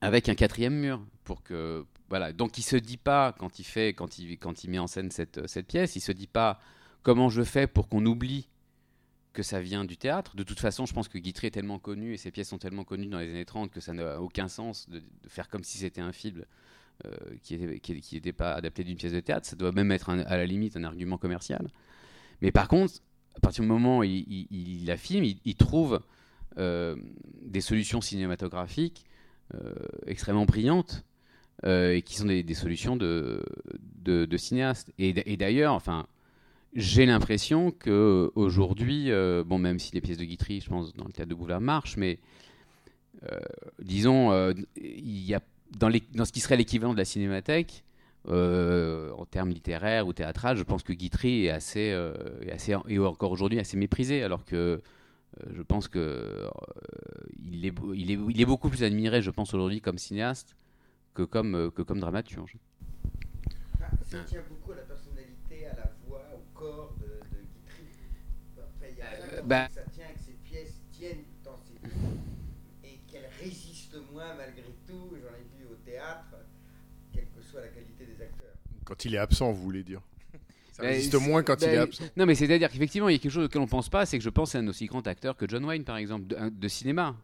avec 0.01 0.29
un 0.29 0.35
quatrième 0.35 0.75
mur 0.75 1.01
pour 1.23 1.43
que 1.43 1.85
voilà. 2.09 2.31
Donc 2.31 2.57
il 2.57 2.63
se 2.63 2.75
dit 2.75 2.97
pas 2.97 3.33
quand 3.37 3.59
il 3.59 3.63
fait 3.63 3.93
quand 3.93 4.17
il 4.17 4.37
quand 4.37 4.63
il 4.63 4.69
met 4.69 4.79
en 4.79 4.87
scène 4.87 5.11
cette, 5.11 5.45
cette 5.47 5.67
pièce 5.67 5.95
il 5.95 6.01
se 6.01 6.11
dit 6.11 6.27
pas 6.27 6.59
comment 7.03 7.29
je 7.29 7.43
fais 7.43 7.67
pour 7.67 7.87
qu'on 7.89 8.05
oublie 8.05 8.47
que 9.33 9.43
ça 9.43 9.61
vient 9.61 9.85
du 9.85 9.97
théâtre. 9.97 10.35
De 10.35 10.43
toute 10.43 10.59
façon 10.59 10.85
je 10.85 10.93
pense 10.93 11.07
que 11.07 11.17
Guitry 11.17 11.47
est 11.47 11.51
tellement 11.51 11.79
connu 11.79 12.13
et 12.13 12.17
ses 12.17 12.31
pièces 12.31 12.49
sont 12.49 12.57
tellement 12.57 12.83
connues 12.83 13.07
dans 13.07 13.19
les 13.19 13.29
années 13.29 13.45
30 13.45 13.71
que 13.71 13.79
ça 13.79 13.93
n'a 13.93 14.21
aucun 14.21 14.47
sens 14.47 14.89
de, 14.89 15.01
faire 15.27 15.49
comme 15.49 15.63
si 15.63 15.77
c'était 15.77 16.01
un 16.01 16.13
film 16.13 16.45
euh, 17.05 17.11
qui 17.43 17.57
n'était 17.57 17.79
qui, 17.79 18.17
était 18.17 18.33
pas 18.33 18.53
adapté 18.53 18.83
d'une 18.83 18.97
pièce 18.97 19.13
de 19.13 19.19
théâtre. 19.19 19.45
Ça 19.45 19.55
doit 19.55 19.71
même 19.71 19.91
être 19.91 20.09
à 20.09 20.37
la 20.37 20.45
limite 20.45 20.75
un 20.75 20.83
argument 20.83 21.17
commercial. 21.17 21.69
Mais 22.41 22.51
par 22.51 22.67
contre 22.67 22.95
à 23.35 23.39
partir 23.39 23.63
du 23.63 23.69
moment 23.69 23.99
où 23.99 24.03
il, 24.03 24.83
la 24.85 24.97
filme 24.97 25.23
il, 25.23 25.55
trouve 25.55 26.01
des 26.57 27.61
solutions 27.61 28.01
cinématographiques 28.01 29.05
euh, 29.55 29.73
extrêmement 30.05 30.45
brillantes 30.45 31.03
euh, 31.65 31.95
et 31.95 32.03
qui 32.03 32.15
sont 32.15 32.25
des, 32.25 32.53
solutions 32.53 32.95
de, 32.95 33.43
cinéastes. 34.37 34.91
Et, 34.99 35.37
d'ailleurs, 35.37 35.73
enfin, 35.73 36.05
j'ai 36.75 37.07
l'impression 37.07 37.71
que 37.71 38.31
aujourd'hui, 38.35 39.11
euh, 39.11 39.43
bon, 39.43 39.57
même 39.57 39.79
si 39.79 39.91
les 39.93 40.01
pièces 40.01 40.17
de 40.17 40.23
Guitry, 40.23 40.61
je 40.61 40.69
pense, 40.69 40.93
dans 40.95 41.05
le 41.05 41.11
théâtre 41.11 41.29
de 41.29 41.35
Boulevard 41.35 41.61
marchent, 41.61 41.97
mais 41.97 42.19
euh, 43.31 43.39
disons, 43.81 44.31
euh, 44.31 44.53
il 44.77 45.25
y 45.25 45.33
a 45.33 45.41
dans, 45.77 45.91
ce 46.25 46.31
qui 46.31 46.39
serait 46.39 46.57
l'équivalent 46.57 46.93
de 46.93 46.99
la 46.99 47.05
cinémathèque. 47.05 47.83
euh, 48.27 49.11
en 49.17 49.25
termes 49.25 49.49
littéraires 49.49 50.05
ou 50.05 50.13
théâtral, 50.13 50.57
je 50.57 50.63
pense 50.63 50.83
que 50.83 50.93
Guitry 50.93 51.45
est 51.45 51.49
assez, 51.49 51.91
euh, 51.91 52.13
assez 52.51 52.75
et 52.87 52.99
encore 52.99 53.31
aujourd'hui 53.31 53.59
assez 53.59 53.77
méprisé, 53.77 54.23
alors 54.23 54.45
que 54.45 54.55
euh, 54.55 54.77
je 55.53 55.61
pense 55.61 55.87
que 55.87 55.99
euh, 55.99 56.49
il, 57.43 57.65
est, 57.65 57.71
beau- 57.71 57.93
il, 57.93 58.11
est, 58.11 58.19
il 58.29 58.41
est 58.41 58.45
beaucoup 58.45 58.69
plus 58.69 58.83
admiré, 58.83 59.21
je 59.21 59.31
pense 59.31 59.53
aujourd'hui 59.53 59.81
comme 59.81 59.97
cinéaste 59.97 60.55
que 61.13 61.23
comme, 61.23 61.55
euh, 61.55 61.69
que 61.71 61.81
comme 61.81 61.99
dramaturge. 61.99 62.57
Ça 64.03 64.23
tient 64.25 64.41
beaucoup 64.49 64.71
à 64.71 64.75
la 64.75 64.81
personnalité, 64.83 65.67
à 65.67 65.75
la 65.75 65.91
voix, 66.07 66.25
au 66.33 66.57
corps 66.57 66.95
de, 66.99 67.05
de 67.05 67.41
Guitry. 67.43 67.85
Il 68.91 68.97
y 68.97 69.01
a 69.01 69.05
ça, 69.05 69.11
Euh, 69.35 69.39
quand 69.41 69.47
bah- 69.47 69.69
ça 69.73 69.81
tient 69.91 70.07
que 70.13 70.19
ces 70.19 70.33
pièces 70.43 70.81
tiennent 70.91 71.23
dans 71.43 71.57
ses 71.59 72.87
et 72.87 72.99
qu'elles 73.07 73.29
résistent 73.41 73.97
moins 74.11 74.33
malgré 74.35 74.63
tout. 74.87 75.09
J'en 75.11 75.35
ai 75.35 75.45
vu 75.57 75.65
au 75.71 75.75
théâtre, 75.85 76.35
quelle 77.13 77.27
que 77.29 77.41
soit 77.41 77.61
la 77.61 77.67
qualité 77.67 78.05
des 78.05 78.21
acteurs. 78.21 78.55
Quand 78.85 79.05
il 79.05 79.13
est 79.15 79.19
absent, 79.19 79.51
vous 79.51 79.61
voulez 79.61 79.83
dire? 79.83 80.01
Ça 80.81 81.19
c'est- 81.19 81.27
moins 81.27 81.43
quand 81.43 81.61
il 81.61 81.67
est 81.69 81.77
absent. 81.77 82.03
Non, 82.17 82.25
mais 82.25 82.35
c'est-à-dire 82.35 82.69
qu'effectivement, 82.69 83.09
il 83.09 83.13
y 83.13 83.15
a 83.15 83.19
quelque 83.19 83.31
chose 83.31 83.45
auquel 83.45 83.61
on 83.61 83.67
pense 83.67 83.89
pas, 83.89 84.05
c'est 84.05 84.17
que 84.17 84.23
je 84.23 84.29
pense 84.29 84.55
à 84.55 84.59
un 84.59 84.67
aussi 84.67 84.85
grand 84.85 85.05
acteur 85.07 85.35
que 85.37 85.47
John 85.47 85.65
Wayne, 85.65 85.83
par 85.83 85.97
exemple, 85.97 86.27
de, 86.27 86.49
de 86.49 86.67
cinéma. 86.67 87.15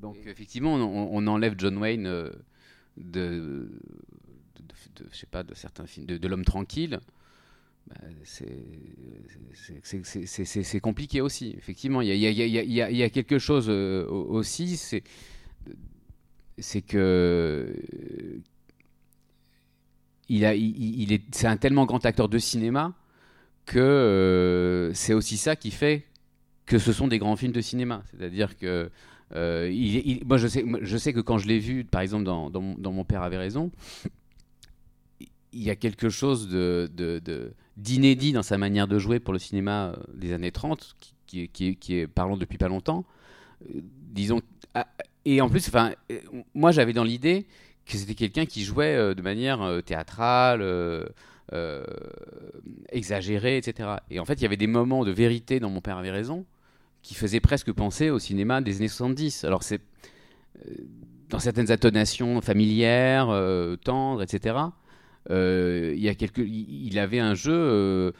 Donc, 0.00 0.16
effectivement, 0.26 0.74
on, 0.74 1.10
on 1.16 1.26
enlève 1.28 1.54
John 1.58 1.76
Wayne 1.78 2.06
euh, 2.06 2.30
de, 2.96 3.12
de, 3.20 3.68
de- 4.58 5.04
de- 5.04 5.08
je 5.12 5.16
sais 5.16 5.26
pas, 5.26 5.42
de 5.42 5.54
certains 5.54 5.86
films, 5.86 6.06
de, 6.06 6.28
l'homme 6.28 6.44
tranquille. 6.44 6.98
Bah, 7.88 7.96
c'est- 8.24 8.46
compliqué 10.80 11.20
aussi. 11.20 11.54
Effectivement, 11.58 12.00
il 12.00 12.08
y 12.08 12.10
a, 12.12 12.14
il 12.14 12.20
y 12.20 12.42
a- 12.42 12.62
il 12.62 12.70
y 12.72 12.96
y 12.96 13.02
a- 13.02 13.10
quelque 13.10 13.38
chose 13.38 13.66
euh, 13.68 14.06
au- 14.06 14.36
aussi, 14.38 14.76
c'est 14.76 15.02
que 16.82 16.96
euh, 16.96 17.72
il 20.28 20.44
a, 20.44 20.54
il, 20.54 21.00
il 21.02 21.12
est, 21.12 21.22
c'est 21.34 21.46
un 21.46 21.56
tellement 21.56 21.84
grand 21.86 22.04
acteur 22.06 22.28
de 22.28 22.38
cinéma 22.38 22.94
que 23.66 23.78
euh, 23.78 24.92
c'est 24.94 25.14
aussi 25.14 25.36
ça 25.36 25.56
qui 25.56 25.70
fait 25.70 26.04
que 26.66 26.78
ce 26.78 26.92
sont 26.92 27.08
des 27.08 27.18
grands 27.18 27.36
films 27.36 27.52
de 27.52 27.60
cinéma. 27.60 28.02
C'est-à-dire 28.10 28.56
que 28.56 28.90
euh, 29.34 30.18
moi, 30.24 30.36
je 30.36 30.46
sais, 30.98 31.12
que 31.12 31.20
quand 31.20 31.38
je 31.38 31.46
l'ai 31.48 31.58
vu, 31.58 31.84
par 31.84 32.00
exemple, 32.02 32.24
dans, 32.24 32.50
dans, 32.50 32.92
mon- 32.92 33.04
père 33.04 33.22
avait 33.22 33.38
raison, 33.38 33.70
il 35.52 35.62
y 35.62 35.70
a 35.70 35.76
quelque 35.76 36.08
chose 36.08 36.48
d'inédit 37.76 38.32
dans 38.32 38.42
sa 38.42 38.58
manière 38.58 38.88
de 38.88 38.98
jouer 38.98 39.20
pour 39.20 39.32
le 39.32 39.38
cinéma 39.38 39.88
euh, 39.88 40.02
des 40.14 40.32
années 40.32 40.52
30, 40.52 40.96
qui, 41.26 41.50
est- 41.90 42.06
parlant 42.06 42.36
depuis 42.36 42.58
pas 42.58 42.68
longtemps. 42.68 43.04
Disons, 43.74 44.40
ah, 44.74 44.86
et 45.24 45.40
en 45.40 45.48
plus, 45.48 45.66
enfin, 45.68 45.92
moi 46.54 46.72
j'avais 46.72 46.92
dans 46.92 47.04
l'idée 47.04 47.46
que 47.86 47.96
c'était 47.96 48.14
quelqu'un 48.14 48.44
qui 48.44 48.64
jouait 48.64 49.14
de 49.14 49.22
manière 49.22 49.82
théâtrale, 49.84 50.62
euh, 51.52 51.84
exagérée, 52.90 53.56
etc. 53.56 53.96
Et 54.10 54.20
en 54.20 54.24
fait, 54.24 54.34
il 54.34 54.42
y 54.42 54.46
avait 54.46 54.56
des 54.56 54.66
moments 54.66 55.04
de 55.04 55.10
vérité 55.10 55.60
dans 55.60 55.70
Mon 55.70 55.80
père 55.80 55.98
avait 55.98 56.10
raison 56.10 56.46
qui 57.02 57.14
faisaient 57.14 57.40
presque 57.40 57.72
penser 57.72 58.10
au 58.10 58.18
cinéma 58.18 58.60
des 58.60 58.76
années 58.78 58.88
70. 58.88 59.44
Alors 59.44 59.62
c'est 59.62 59.80
euh, 60.58 60.74
dans 61.28 61.38
certaines 61.38 61.70
intonations 61.70 62.40
familières, 62.40 63.28
euh, 63.30 63.76
tendres, 63.76 64.22
etc. 64.22 64.56
euh, 65.30 65.92
il 65.96 66.02
y 66.02 66.08
a 66.08 66.14
quelques, 66.14 66.44
il 66.46 66.98
avait 66.98 67.20
un 67.20 67.34
jeu 67.34 68.12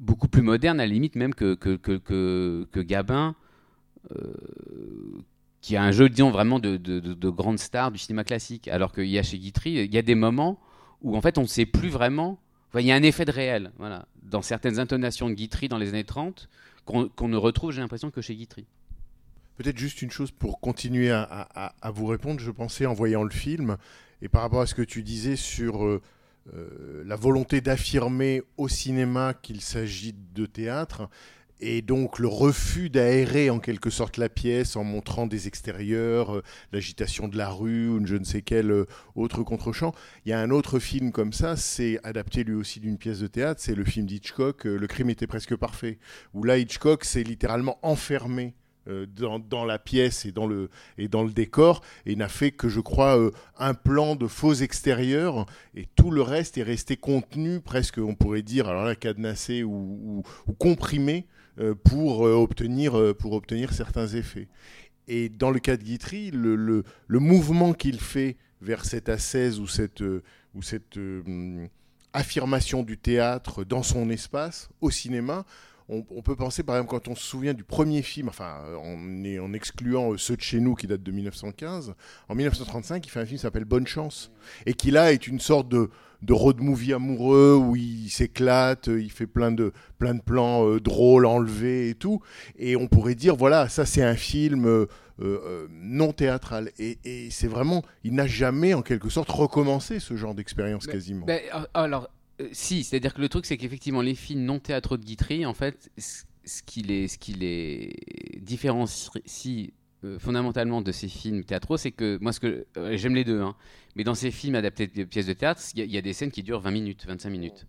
beaucoup 0.00 0.28
plus 0.28 0.42
moderne, 0.42 0.80
à 0.80 0.86
la 0.86 0.92
limite 0.92 1.16
même 1.16 1.34
que, 1.34 1.54
que, 1.54 1.76
que, 1.76 1.92
que, 1.92 2.66
que 2.70 2.80
Gabin, 2.80 3.34
qui 5.60 5.76
a 5.76 5.82
un 5.82 5.92
jeu, 5.92 6.08
disons, 6.08 6.30
vraiment 6.30 6.58
de, 6.58 6.76
de, 6.76 7.00
de, 7.00 7.14
de 7.14 7.28
grande 7.30 7.58
star 7.58 7.90
du 7.90 7.98
cinéma 7.98 8.24
classique. 8.24 8.68
Alors 8.68 8.92
qu'il 8.92 9.06
y 9.06 9.18
a 9.18 9.22
chez 9.22 9.38
Guitry, 9.38 9.84
il 9.84 9.94
y 9.94 9.98
a 9.98 10.02
des 10.02 10.16
moments 10.16 10.60
où 11.02 11.16
en 11.16 11.20
fait 11.20 11.38
on 11.38 11.42
ne 11.42 11.46
sait 11.46 11.66
plus 11.66 11.88
vraiment. 11.88 12.38
Il 12.74 12.86
y 12.86 12.92
a 12.92 12.94
un 12.94 13.02
effet 13.02 13.26
de 13.26 13.32
réel, 13.32 13.70
voilà, 13.76 14.06
dans 14.22 14.40
certaines 14.40 14.78
intonations 14.78 15.28
de 15.28 15.34
Guitry 15.34 15.68
dans 15.68 15.76
les 15.76 15.90
années 15.90 16.04
30 16.04 16.48
qu'on 16.84 17.28
ne 17.28 17.36
retrouve, 17.36 17.70
j'ai 17.70 17.80
l'impression, 17.80 18.10
que 18.10 18.20
chez 18.20 18.34
Guitry. 18.34 18.66
Peut-être 19.56 19.78
juste 19.78 20.02
une 20.02 20.10
chose 20.10 20.30
pour 20.30 20.58
continuer 20.58 21.10
à 21.12 21.92
vous 21.94 22.06
répondre, 22.06 22.40
je 22.40 22.50
pensais 22.50 22.86
en 22.86 22.94
voyant 22.94 23.22
le 23.22 23.30
film, 23.30 23.76
et 24.22 24.28
par 24.28 24.42
rapport 24.42 24.62
à 24.62 24.66
ce 24.66 24.74
que 24.74 24.82
tu 24.82 25.02
disais 25.02 25.36
sur 25.36 25.84
euh, 25.84 26.00
euh, 26.54 27.02
la 27.04 27.16
volonté 27.16 27.60
d'affirmer 27.60 28.42
au 28.56 28.68
cinéma 28.68 29.34
qu'il 29.34 29.60
s'agit 29.60 30.14
de 30.34 30.46
théâtre, 30.46 31.08
et 31.62 31.80
donc 31.80 32.18
le 32.18 32.26
refus 32.26 32.90
d'aérer 32.90 33.48
en 33.48 33.60
quelque 33.60 33.88
sorte 33.88 34.16
la 34.16 34.28
pièce 34.28 34.74
en 34.74 34.82
montrant 34.82 35.26
des 35.26 35.46
extérieurs, 35.46 36.36
euh, 36.36 36.42
l'agitation 36.72 37.28
de 37.28 37.38
la 37.38 37.48
rue 37.48 37.88
ou 37.88 38.04
je 38.04 38.16
ne 38.16 38.24
sais 38.24 38.42
quel 38.42 38.70
euh, 38.72 38.86
autre 39.14 39.44
contre-champ. 39.44 39.94
Il 40.26 40.30
y 40.30 40.32
a 40.32 40.40
un 40.40 40.50
autre 40.50 40.80
film 40.80 41.12
comme 41.12 41.32
ça, 41.32 41.56
c'est 41.56 42.00
adapté 42.04 42.42
lui 42.42 42.54
aussi 42.54 42.80
d'une 42.80 42.98
pièce 42.98 43.20
de 43.20 43.28
théâtre, 43.28 43.60
c'est 43.62 43.76
le 43.76 43.84
film 43.84 44.06
d'Hitchcock, 44.06 44.66
euh, 44.66 44.76
Le 44.76 44.86
crime 44.88 45.08
était 45.08 45.28
presque 45.28 45.54
parfait, 45.54 45.98
où 46.34 46.42
là 46.42 46.58
Hitchcock 46.58 47.04
s'est 47.04 47.22
littéralement 47.22 47.78
enfermé 47.82 48.54
euh, 48.88 49.06
dans, 49.06 49.64
la 49.64 49.78
pièce 49.78 50.26
et 50.26 50.32
dans 50.32 50.46
le, 50.48 50.68
décor 51.32 51.82
et 52.04 52.16
n'a 52.16 52.28
fait 52.28 52.50
que, 52.50 52.68
je 52.68 52.80
crois, 52.80 53.16
un 53.56 53.74
plan 53.74 54.16
de 54.16 54.26
faux 54.26 54.54
extérieurs 54.54 55.46
et 55.76 55.86
tout 55.94 56.10
le 56.10 56.22
reste 56.22 56.58
est 56.58 56.64
resté 56.64 56.96
contenu, 56.96 57.60
presque, 57.60 57.98
on 57.98 58.16
pourrait 58.16 58.42
dire, 58.42 58.68
alors 58.68 58.84
là, 58.84 58.96
cadenassé 58.96 59.62
ou, 59.62 60.24
comprimé 60.58 61.28
pour, 61.84 62.26
euh, 62.26 62.34
obtenir, 62.34 62.98
euh, 62.98 63.14
pour 63.14 63.32
obtenir 63.32 63.72
certains 63.72 64.08
effets. 64.08 64.48
Et 65.08 65.28
dans 65.28 65.50
le 65.50 65.58
cas 65.58 65.76
de 65.76 65.82
Guitry, 65.82 66.30
le, 66.30 66.54
le, 66.56 67.18
mouvement 67.18 67.72
qu'il 67.72 68.00
fait 68.00 68.36
vers 68.60 68.84
cette 68.84 69.08
ascèse 69.08 69.58
ou 69.58 69.66
cette, 69.66 70.02
euh, 70.02 70.22
ou 70.54 70.62
cette 70.62 70.96
euh, 70.96 71.66
affirmation 72.12 72.82
du 72.82 72.96
théâtre 72.96 73.64
dans 73.64 73.82
son 73.82 74.10
espace, 74.10 74.68
au 74.80 74.90
cinéma, 74.90 75.44
on, 75.92 76.04
on 76.10 76.22
peut 76.22 76.36
penser, 76.36 76.62
par 76.62 76.76
exemple, 76.76 76.90
quand 76.90 77.08
on 77.08 77.14
se 77.14 77.22
souvient 77.22 77.54
du 77.54 77.64
premier 77.64 78.02
film, 78.02 78.28
enfin, 78.28 78.56
euh, 78.66 78.76
en, 78.76 79.24
est- 79.24 79.38
en 79.38 79.52
excluant 79.52 80.12
euh, 80.12 80.16
ceux 80.18 80.36
de 80.36 80.40
chez 80.42 80.60
nous 80.60 80.74
qui 80.74 80.86
datent 80.86 81.02
de 81.02 81.12
1915, 81.12 81.94
en 82.28 82.34
1935, 82.34 83.06
il 83.06 83.10
fait 83.10 83.20
un 83.20 83.26
film 83.26 83.36
qui 83.38 83.42
s'appelle 83.42 83.64
Bonne 83.64 83.86
Chance, 83.86 84.30
et 84.66 84.74
qui 84.74 84.90
là 84.90 85.12
est 85.12 85.26
une 85.26 85.40
sorte 85.40 85.68
de, 85.68 85.90
de 86.22 86.32
road 86.32 86.60
movie 86.60 86.92
amoureux 86.92 87.54
où 87.56 87.76
il 87.76 88.08
s'éclate, 88.10 88.88
euh, 88.88 89.00
il 89.00 89.10
fait 89.10 89.26
plein 89.26 89.52
de, 89.52 89.72
plein 89.98 90.14
de 90.14 90.22
plans 90.22 90.66
euh, 90.66 90.80
drôles, 90.80 91.26
enlevés 91.26 91.90
et 91.90 91.94
tout. 91.94 92.20
Et 92.56 92.76
on 92.76 92.86
pourrait 92.88 93.14
dire, 93.14 93.36
voilà, 93.36 93.68
ça 93.68 93.84
c'est 93.86 94.02
un 94.02 94.14
film 94.16 94.66
euh, 94.66 94.86
euh, 95.20 95.66
non 95.70 96.12
théâtral. 96.12 96.70
Et, 96.78 96.98
et 97.04 97.30
c'est 97.30 97.48
vraiment, 97.48 97.82
il 98.04 98.14
n'a 98.14 98.26
jamais 98.26 98.72
en 98.74 98.82
quelque 98.82 99.08
sorte 99.08 99.30
recommencé 99.30 100.00
ce 100.00 100.16
genre 100.16 100.34
d'expérience 100.34 100.86
quasiment. 100.92 101.26
Euh, 101.54 101.64
alors, 101.74 102.08
euh, 102.42 102.48
si, 102.52 102.84
c'est-à-dire 102.84 103.14
que 103.14 103.20
le 103.20 103.28
truc, 103.28 103.46
c'est 103.46 103.56
qu'effectivement, 103.56 104.02
les 104.02 104.14
films 104.14 104.42
non 104.44 104.58
théâtraux 104.58 104.96
de 104.96 105.04
Guitry, 105.04 105.46
en 105.46 105.54
fait, 105.54 105.90
ce 105.98 106.62
qui 106.62 106.82
les, 106.82 107.08
ce 107.08 107.18
qui 107.18 107.32
les 107.34 107.96
différencie 108.40 109.70
euh, 110.04 110.18
fondamentalement 110.18 110.82
de 110.82 110.92
ces 110.92 111.08
films 111.08 111.44
théâtraux, 111.44 111.76
c'est 111.76 111.92
que 111.92 112.18
moi, 112.20 112.32
ce 112.32 112.40
que 112.40 112.66
euh, 112.76 112.96
j'aime 112.96 113.14
les 113.14 113.24
deux, 113.24 113.40
hein, 113.40 113.54
mais 113.94 114.04
dans 114.04 114.14
ces 114.14 114.30
films 114.30 114.56
adaptés 114.56 114.86
de 114.86 115.04
pièces 115.04 115.26
de 115.26 115.32
théâtre, 115.32 115.62
il 115.74 115.90
y, 115.90 115.96
a- 115.96 116.02
des 116.02 116.12
scènes 116.12 116.30
qui 116.32 116.42
durent 116.42 116.60
20 116.60 116.70
minutes, 116.72 117.04
25 117.06 117.30
minutes. 117.30 117.66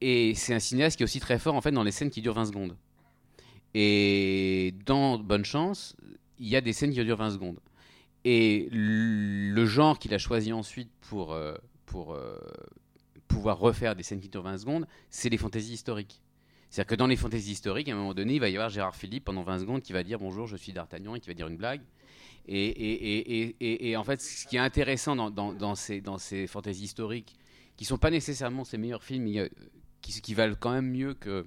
Et 0.00 0.34
c'est 0.34 0.54
un 0.54 0.58
cinéaste 0.60 0.96
qui 0.96 1.02
est 1.02 1.04
aussi 1.04 1.20
très 1.20 1.38
fort 1.38 1.54
en 1.54 1.60
fait 1.60 1.72
dans 1.72 1.82
les 1.82 1.90
scènes 1.90 2.10
qui 2.10 2.20
durent 2.22 2.34
20 2.34 2.46
secondes. 2.46 2.76
Et 3.74 4.74
dans 4.86 5.18
Bonne 5.18 5.44
Chance, 5.44 5.96
il 6.38 6.48
y 6.48 6.56
a 6.56 6.60
des 6.60 6.72
scènes 6.72 6.92
qui 6.92 7.02
durent 7.04 7.16
20 7.16 7.30
secondes. 7.30 7.58
Et 8.24 8.68
le 8.72 9.66
genre 9.66 9.98
qu'il 9.98 10.12
a 10.14 10.18
choisi 10.18 10.52
ensuite 10.52 10.90
pour, 11.00 11.36
pour 11.86 12.16
pouvoir 13.36 13.58
refaire 13.58 13.94
des 13.94 14.02
scènes 14.02 14.20
qui 14.20 14.28
durent 14.28 14.42
20 14.42 14.58
secondes, 14.58 14.86
c'est 15.10 15.28
les 15.28 15.36
fantaisies 15.36 15.74
historiques. 15.74 16.20
C'est-à-dire 16.70 16.88
que 16.90 16.94
dans 16.96 17.06
les 17.06 17.16
fantaisies 17.16 17.52
historiques, 17.52 17.88
à 17.88 17.92
un 17.92 17.96
moment 17.96 18.14
donné, 18.14 18.34
il 18.34 18.40
va 18.40 18.48
y 18.48 18.56
avoir 18.56 18.70
Gérard 18.70 18.96
Philippe 18.96 19.24
pendant 19.24 19.42
20 19.42 19.60
secondes 19.60 19.82
qui 19.82 19.92
va 19.92 20.02
dire 20.02 20.18
bonjour, 20.18 20.46
je 20.46 20.56
suis 20.56 20.72
D'Artagnan 20.72 21.14
et 21.14 21.20
qui 21.20 21.28
va 21.28 21.34
dire 21.34 21.46
une 21.46 21.56
blague. 21.56 21.82
Et, 22.48 22.64
et- 22.64 23.18
et- 23.18 23.40
et- 23.44 23.56
et- 23.60 23.90
et 23.90 23.96
en 23.96 24.04
fait, 24.04 24.20
ce 24.20 24.46
qui 24.46 24.56
est 24.56 24.60
intéressant 24.60 25.14
dans, 25.16 25.74
ces, 25.74 26.00
dans 26.00 26.16
fantaisies 26.48 26.84
historiques, 26.84 27.34
qui 27.76 27.84
sont 27.84 27.98
pas 27.98 28.10
nécessairement 28.10 28.64
ses 28.64 28.78
meilleurs 28.78 29.02
films, 29.04 29.24
mais 29.24 29.38
euh, 29.38 29.48
qui, 30.00 30.34
valent 30.34 30.56
quand 30.58 30.72
même 30.72 30.90
mieux 30.90 31.14
que. 31.14 31.44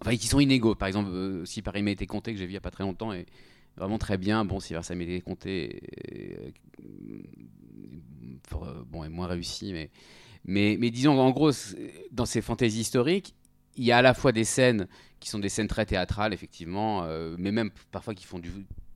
Enfin, 0.00 0.14
qui 0.16 0.26
sont 0.26 0.40
inégaux. 0.40 0.74
Par 0.74 0.88
exemple, 0.88 1.10
euh, 1.10 1.44
si 1.44 1.62
Paris 1.62 1.82
m'a 1.82 1.90
été 1.92 2.06
compté, 2.06 2.32
que 2.32 2.38
j'ai 2.38 2.44
vu 2.46 2.50
il 2.50 2.54
n'y 2.54 2.58
a 2.58 2.60
pas 2.60 2.70
très 2.70 2.84
longtemps, 2.84 3.12
et 3.12 3.26
vraiment 3.76 3.98
très 3.98 4.18
bien. 4.18 4.44
Bon, 4.44 4.60
si 4.60 4.72
Versailles 4.72 4.96
m'a 4.96 5.04
été 5.04 5.20
compté, 5.20 5.80
euh, 6.12 6.50
for- 8.48 8.64
euh, 8.64 8.82
bon, 8.86 9.04
est 9.04 9.08
moins 9.08 9.26
réussi, 9.26 9.72
mais, 9.72 9.90
mais, 10.44 10.76
disons 10.90 11.18
en 11.18 11.30
gros, 11.30 11.50
dans 12.12 12.26
ces 12.26 12.40
fantaisies 12.42 12.80
historiques, 12.80 13.34
il 13.76 13.84
y 13.84 13.92
a 13.92 13.98
à 13.98 14.02
la 14.02 14.14
fois 14.14 14.32
des 14.32 14.44
scènes 14.44 14.88
qui 15.20 15.28
sont 15.28 15.38
des 15.38 15.48
scènes 15.48 15.68
très 15.68 15.86
théâtrales, 15.86 16.32
effectivement, 16.32 17.04
euh, 17.04 17.36
mais 17.38 17.52
même 17.52 17.70
parfois 17.92 18.14
qui, 18.14 18.24
font 18.24 18.38
du, 18.38 18.50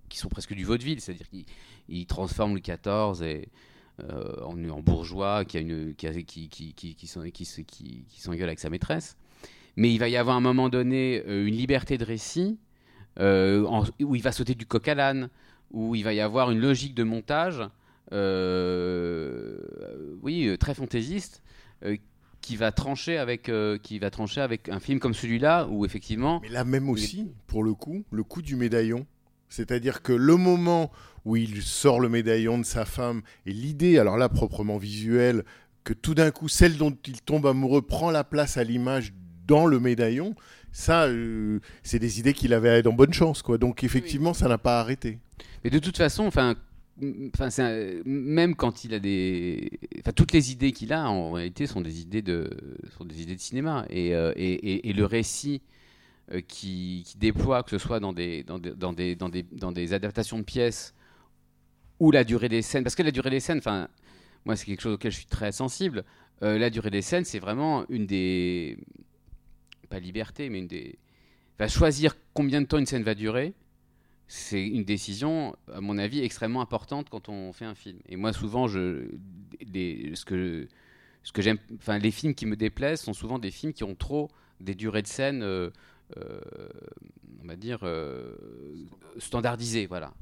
qui 0.09 0.19
sont 0.19 0.29
presque 0.29 0.55
du 0.55 0.65
vaudeville, 0.65 1.01
c'est-à-dire 1.01 1.29
qu'ils 1.29 1.45
ils 1.89 2.07
transforment 2.07 2.53
Louis 2.53 2.63
XIV 2.63 3.47
euh, 4.01 4.41
en, 4.45 4.57
en 4.71 4.81
bourgeois 4.81 5.45
qui, 5.45 5.57
a 5.59 5.61
une, 5.61 5.95
qui, 5.95 6.09
qui, 6.25 6.49
qui, 6.49 6.75
qui, 6.75 6.95
qui, 6.95 7.07
s'en- 7.07 7.29
qui 7.31 7.45
se- 7.45 7.61
qui- 7.61 8.05
qui 8.09 8.21
s'engueule 8.21 8.49
avec 8.49 8.59
sa 8.61 8.71
maîtresse. 8.71 9.17
Mais 9.77 9.93
il 9.93 9.99
va 9.99 10.09
y 10.09 10.17
avoir 10.17 10.35
à 10.37 10.39
un 10.39 10.43
moment 10.43 10.69
donné 10.69 11.23
euh, 11.27 11.47
une 11.47 11.55
liberté 11.57 11.99
de 11.99 12.05
récit 12.05 12.59
où 13.21 14.15
il 14.17 14.23
va 14.23 14.33
sauter 14.33 14.55
du 14.55 14.65
coq 14.67 14.89
à 14.89 14.95
l'âne, 14.95 15.29
où 15.71 15.95
il 15.95 16.03
va 16.03 16.15
y 16.15 16.21
avoir 16.21 16.51
une 16.51 16.61
logique 16.61 16.95
de 16.95 17.03
montage, 17.03 17.63
oui, 20.23 20.47
euh, 20.47 20.57
très 20.59 20.75
fantaisiste, 20.75 21.43
euh, 21.85 21.97
qui 22.41 22.57
va 22.57 22.73
trancher 22.73 23.19
avec, 23.19 23.49
euh, 23.49 23.79
qui 23.79 23.99
va 23.99 24.11
trancher 24.11 24.41
avec 24.41 24.69
un 24.69 24.81
film 24.81 24.99
comme 24.99 25.15
celui-là, 25.15 25.69
où 25.71 25.87
effectivement, 25.87 26.41
Mais 26.43 26.49
là 26.49 26.65
même 26.65 26.91
aussi, 26.91 27.33
pour 27.47 27.63
le 27.63 27.73
coup, 27.73 28.05
le 28.11 28.25
coup 28.25 28.43
du 28.43 28.57
médaillon. 28.57 29.07
C'est-à-dire 29.49 30.03
que 30.03 30.13
le 30.13 30.37
moment 30.37 30.91
où 31.25 31.37
il 31.37 31.63
sort 31.63 32.01
le 32.01 32.09
médaillon 32.09 32.59
de 32.59 32.65
sa 32.65 32.85
femme 32.85 33.23
et 33.47 33.53
l'idée, 33.53 33.99
alors 33.99 34.17
là 34.17 34.29
proprement 34.29 34.79
visuelle, 34.79 35.45
que 35.85 35.93
tout 35.93 36.15
d'un 36.15 36.31
coup 36.31 36.49
celle 36.49 36.77
dont 36.77 36.97
il 37.07 37.21
tombe 37.21 37.47
amoureux 37.47 37.83
prend 37.83 38.11
la 38.11 38.25
place 38.25 38.57
à 38.57 38.65
l'image 38.65 39.13
dans 39.47 39.67
le 39.67 39.79
médaillon, 39.79 40.35
ça, 40.73 41.05
euh, 41.05 41.61
c'est 41.83 41.99
des 41.99 42.19
idées 42.19 42.33
qu'il 42.33 42.55
avait 42.55 42.83
dans 42.83 42.93
Bonne 42.93 43.13
Chance, 43.13 43.43
quoi. 43.43 43.59
Donc 43.59 43.85
effectivement, 43.85 44.33
ça 44.33 44.49
n'a 44.49 44.59
pas 44.59 44.81
arrêté. 44.81 45.19
Mais 45.63 45.71
de 45.71 45.79
toute 45.79 45.99
façon, 45.99 46.25
enfin, 46.25 46.57
même 46.99 48.55
quand 48.55 48.85
il 48.85 48.95
a 48.95 48.99
des, 48.99 49.81
toutes 50.15 50.33
les 50.33 50.53
idées 50.53 50.73
qu'il 50.73 50.93
a 50.93 51.09
en 51.09 51.33
réalité 51.33 51.67
sont 51.67 51.81
des 51.81 52.01
idées 52.01 52.23
de, 52.23 52.51
sont 52.97 53.05
des 53.05 53.23
idées 53.23 53.35
de 53.35 53.41
cinéma 53.41 53.87
et 53.89 54.15
euh, 54.15 54.33
et, 54.37 54.93
le 54.93 55.05
récit 55.05 55.63
euh, 56.33 56.41
qui, 56.41 57.05
déploie, 57.19 57.63
que 57.63 57.71
ce 57.71 57.79
soit 57.79 57.99
dans 57.99 58.13
des, 58.13 58.43
dans 58.45 58.59
des, 58.59 58.73
dans 58.73 58.93
des, 58.93 59.17
dans 59.17 59.29
des, 59.29 59.43
dans 59.43 59.73
des 59.73 59.93
adaptations 59.95 60.39
de 60.39 60.45
pièces 60.45 60.95
ou 61.99 62.11
la 62.11 62.25
durée 62.25 62.49
des 62.49 62.63
scènes, 62.63 62.85
parce 62.85 62.95
que 62.95 63.03
la 63.03 63.11
durée 63.11 63.31
des 63.31 63.41
scènes, 63.41 63.59
enfin, 63.59 63.89
moi 64.45 64.55
c'est 64.55 64.67
quelque 64.67 64.83
chose 64.83 64.95
auquel 64.95 65.13
je 65.13 65.17
suis 65.17 65.27
très 65.27 65.53
sensible. 65.53 66.05
Euh, 66.43 66.59
la 66.59 66.71
durée 66.71 66.91
des 66.91 67.03
scènes, 67.03 67.25
c'est 67.25 67.39
vraiment 67.39 67.89
une 67.89 68.07
des, 68.07 68.77
pas 69.89 69.99
liberté, 69.99 70.51
mais 70.51 70.59
une 70.59 70.67
des, 70.67 70.99
enfin, 71.55 71.69
choisir 71.69 72.17
combien 72.35 72.61
de 72.61 72.67
temps 72.67 72.79
une 72.79 72.87
scène 72.87 73.03
va 73.03 73.15
durer 73.15 73.55
c'est 74.35 74.67
une 74.67 74.85
décision, 74.85 75.55
à 75.71 75.83
mon 75.83 75.99
avis, 75.99 76.21
extrêmement 76.21 76.63
importante 76.63 77.11
quand 77.11 77.29
on 77.29 77.53
fait 77.53 77.67
un 77.67 77.75
film. 77.75 77.99
Et 78.09 78.17
moi, 78.17 78.33
souvent, 78.33 78.67
les, 79.61 80.13
ce 80.15 80.25
que, 80.25 80.67
j'aime, 81.37 81.59
enfin, 81.77 81.99
les 81.99 82.11
films 82.11 82.35
qui 82.35 82.47
me 82.47 82.57
déplaisent 82.57 83.03
sont 83.03 83.13
souvent 83.13 83.39
des 83.39 83.51
films 83.51 83.75
qui 83.75 83.85
ont 83.85 83.95
trop 83.95 84.31
des 84.59 84.75
durées 84.75 85.03
de 85.03 85.07
scène, 85.07 85.43
euh, 85.43 85.69
euh, 86.17 86.41
on 87.43 87.47
va 87.47 87.57
dire, 87.57 87.81
euh, 87.83 88.35
standardisées, 89.19 89.85
voilà. 89.85 90.15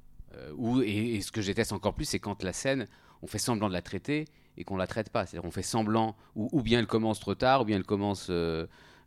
Et, 0.84 1.20
ce 1.20 1.30
que 1.30 1.40
je 1.40 1.46
déteste 1.46 1.72
encore 1.72 1.94
plus, 1.94 2.04
c'est 2.04 2.18
quand 2.18 2.42
la 2.42 2.52
scène, 2.52 2.88
on 3.22 3.28
fait 3.28 3.38
semblant 3.38 3.68
de 3.68 3.74
la 3.74 3.82
traiter 3.82 4.24
et 4.56 4.64
qu'on 4.64 4.76
la 4.76 4.88
traite 4.88 5.10
pas. 5.10 5.24
C'est-à-dire, 5.24 5.46
on 5.46 5.52
fait 5.52 5.62
semblant, 5.62 6.16
ou 6.34 6.62
bien 6.62 6.80
elle 6.80 6.88
commence 6.88 7.20
trop 7.20 7.36
tard, 7.36 7.62
ou 7.62 7.64
bien 7.64 7.76
elle 7.76 7.84
commence. 7.84 8.28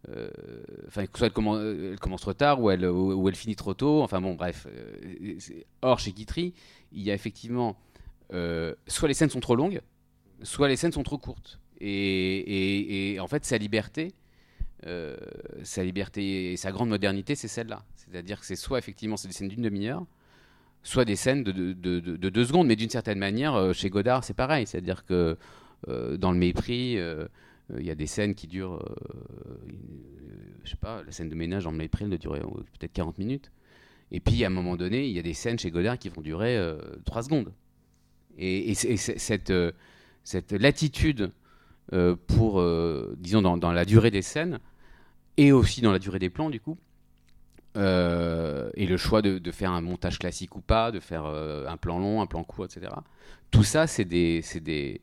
Euh, 0.09 0.27
euh, 0.27 0.63
enfin, 0.87 1.05
soit 1.15 1.27
elle 1.27 1.33
commence, 1.33 1.59
elle 1.61 1.99
commence 1.99 2.21
trop 2.21 2.33
tard 2.33 2.61
ou 2.61 2.69
elle, 2.69 3.35
finit 3.35 3.55
trop 3.55 3.73
tôt. 3.73 4.01
Enfin 4.01 4.19
bon, 4.21 4.35
bref. 4.35 4.67
euh, 4.69 5.37
Or, 5.81 5.99
chez 5.99 6.11
Guitry, 6.11 6.53
il 6.91 7.01
y 7.03 7.11
a 7.11 7.13
effectivement 7.13 7.77
euh, 8.33 8.73
soit 8.87 9.07
les 9.07 9.13
scènes 9.13 9.29
sont 9.29 9.39
trop 9.39 9.55
longues, 9.55 9.81
soit 10.41 10.67
les 10.67 10.75
scènes 10.75 10.91
sont 10.91 11.03
trop 11.03 11.17
courtes. 11.17 11.59
Et, 11.85 13.17
en 13.19 13.27
fait, 13.27 13.43
sa 13.45 13.57
liberté, 13.57 14.13
euh, 14.87 15.17
sa 15.63 15.83
liberté 15.83 16.53
et 16.53 16.57
sa 16.57 16.71
grande 16.71 16.89
modernité, 16.89 17.35
c'est 17.35 17.47
celle-là. 17.49 17.83
C'est-à-dire 17.95 18.39
que 18.39 18.45
c'est 18.45 18.55
soit 18.55 18.77
effectivement 18.79 19.17
c'est 19.17 19.27
des 19.27 19.33
scènes 19.33 19.49
d'une 19.49 19.63
demi-heure, 19.63 20.05
soit 20.83 21.05
des 21.05 21.15
scènes 21.15 21.43
de, 21.43 21.51
de- 21.51 21.73
de- 21.73 21.99
de- 21.99 22.17
de 22.17 22.29
deux 22.29 22.45
secondes. 22.45 22.67
Mais 22.67 22.75
d'une 22.75 22.89
certaine 22.89 23.19
manière, 23.19 23.55
euh, 23.55 23.73
chez 23.73 23.89
Godard, 23.89 24.23
c'est 24.23 24.33
pareil. 24.33 24.65
C'est-à-dire 24.67 25.05
que 25.05 25.37
euh, 25.87 26.17
dans 26.17 26.31
le 26.31 26.37
mépris. 26.37 26.97
euh, 26.97 27.25
euh, 27.25 27.27
Il 27.77 27.85
y 27.85 27.91
a 27.91 27.95
des 27.95 28.07
scènes 28.07 28.35
qui 28.35 28.47
durent, 28.47 28.75
euh, 28.75 29.57
je 30.63 30.71
sais 30.71 30.77
pas, 30.77 31.01
la 31.03 31.11
scène 31.11 31.29
de 31.29 31.35
ménage 31.35 31.67
mépris, 31.67 32.03
elle 32.03 32.09
doit 32.09 32.17
durer 32.17 32.39
euh, 32.39 32.63
peut-être 32.79 32.93
40 32.93 33.17
minutes. 33.17 33.51
Et 34.11 34.19
puis 34.19 34.43
à 34.43 34.47
un 34.47 34.51
moment 34.51 34.75
donné, 34.75 35.07
il 35.07 35.13
y 35.13 35.19
a 35.19 35.23
des 35.23 35.33
scènes 35.33 35.57
chez 35.57 35.71
Godard 35.71 35.97
qui 35.97 36.09
vont 36.09 36.21
durer 36.21 36.59
3 37.05 37.23
secondes. 37.23 37.51
Et, 38.37 38.73
cette, 38.75 39.49
euh, 39.49 39.71
cette 40.23 40.51
latitude 40.51 41.31
euh, 41.91 42.15
pour, 42.27 42.59
euh, 42.59 43.15
disons, 43.19 43.41
dans, 43.41 43.57
dans 43.57 43.71
la 43.71 43.85
durée 43.85 44.11
des 44.11 44.21
scènes, 44.21 44.59
et 45.37 45.51
aussi 45.51 45.81
dans 45.81 45.91
la 45.91 45.99
durée 45.99 46.19
des 46.19 46.29
plans, 46.29 46.49
du 46.49 46.59
coup, 46.59 46.77
euh, 47.75 48.69
et 48.75 48.85
le 48.85 48.97
choix 48.97 49.21
de, 49.21 49.39
de 49.39 49.51
faire 49.51 49.71
un 49.71 49.81
montage 49.81 50.19
classique 50.19 50.55
ou 50.55 50.61
pas, 50.61 50.91
de 50.91 50.99
faire 50.99 51.25
euh, 51.25 51.67
un 51.67 51.77
plan 51.77 51.99
long, 51.99 52.21
un 52.21 52.27
plan 52.27 52.43
court, 52.43 52.65
etc. 52.65 52.91
Tout 53.51 53.63
ça, 53.63 53.87
c'est 53.87 54.05
des, 54.05 54.41
c'est 54.43 54.59
des, 54.59 55.01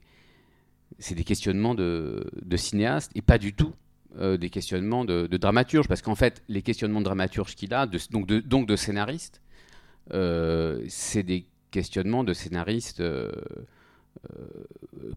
c'est 1.00 1.14
des 1.14 1.24
questionnements 1.24 1.74
de, 1.74 2.30
de 2.40 2.56
cinéaste 2.56 3.10
et 3.14 3.22
pas 3.22 3.38
du 3.38 3.54
tout 3.54 3.72
euh, 4.18 4.36
des 4.36 4.50
questionnements 4.50 5.04
de, 5.04 5.26
de 5.26 5.36
dramaturge. 5.36 5.88
Parce 5.88 6.02
qu'en 6.02 6.14
fait, 6.14 6.42
les 6.48 6.62
questionnements 6.62 7.00
de 7.00 7.04
dramaturge 7.04 7.56
qu'il 7.56 7.74
a, 7.74 7.86
donc, 7.86 8.26
de, 8.26 8.40
donc 8.40 8.68
de 8.68 8.76
euh, 10.12 10.84
c'est 10.88 11.22
des 11.22 11.46
questionnements 11.70 12.24
de 12.24 12.32
scénariste 12.32 13.00
euh, 13.00 13.30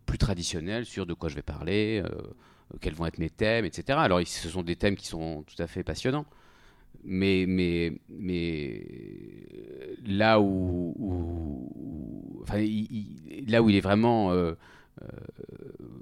plus 0.06 0.18
traditionnels 0.18 0.86
sur 0.86 1.06
de 1.06 1.14
quoi 1.14 1.28
je 1.28 1.36
vais 1.36 1.42
parler, 1.42 2.04
quels 2.80 2.94
vont 2.94 3.06
être 3.06 3.18
mes 3.18 3.30
thèmes, 3.30 3.66
etc. 3.66 3.98
Alors, 4.00 4.22
ce 4.26 4.50
sont 4.50 4.62
des 4.62 4.76
thèmes 4.76 4.96
qui 4.96 5.08
sont 5.08 5.44
tout 5.44 5.62
à 5.62 5.68
fait 5.68 5.84
passionnants. 5.84 6.26
Mais, 7.04 7.46
mais, 7.48 7.94
mais 8.08 8.86
là 10.06 10.40
où, 10.40 11.74
là 13.48 13.62
où 13.62 13.70
il 13.70 13.76
est 13.76 13.82
vraiment 13.82 14.32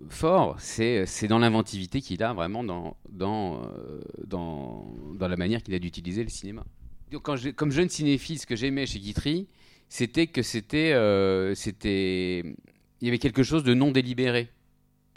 fort, 0.10 0.56
c'est 0.60 1.28
dans 1.28 1.40
l'inventivité 1.40 2.02
qu'il 2.02 2.22
a 2.24 2.34
vraiment 2.34 2.64
dans, 2.64 2.98
dans, 3.10 3.64
euh, 3.64 4.02
dans, 4.26 4.86
dans 5.16 5.28
la 5.28 5.38
manière 5.38 5.64
qu'il 5.64 5.74
a 5.74 5.80
d'utiliser 5.80 6.24
le 6.24 6.30
cinéma. 6.30 6.64
Donc, 7.12 7.24
quand 7.24 7.36
je- 7.36 7.50
comme 7.50 7.72
jeune 7.72 7.90
cinéphile, 7.90 8.40
ce 8.40 8.46
que 8.46 8.56
j'aimais 8.56 8.86
chez 8.86 9.00
Guitry, 9.00 9.48
c'était 9.90 10.28
que 10.28 10.42
c'était, 10.42 10.92
euh, 10.94 11.54
il 11.84 13.06
y 13.06 13.08
avait 13.08 13.20
quelque 13.20 13.44
chose 13.44 13.64
de 13.64 13.74
non 13.74 13.92
délibéré. 13.92 14.50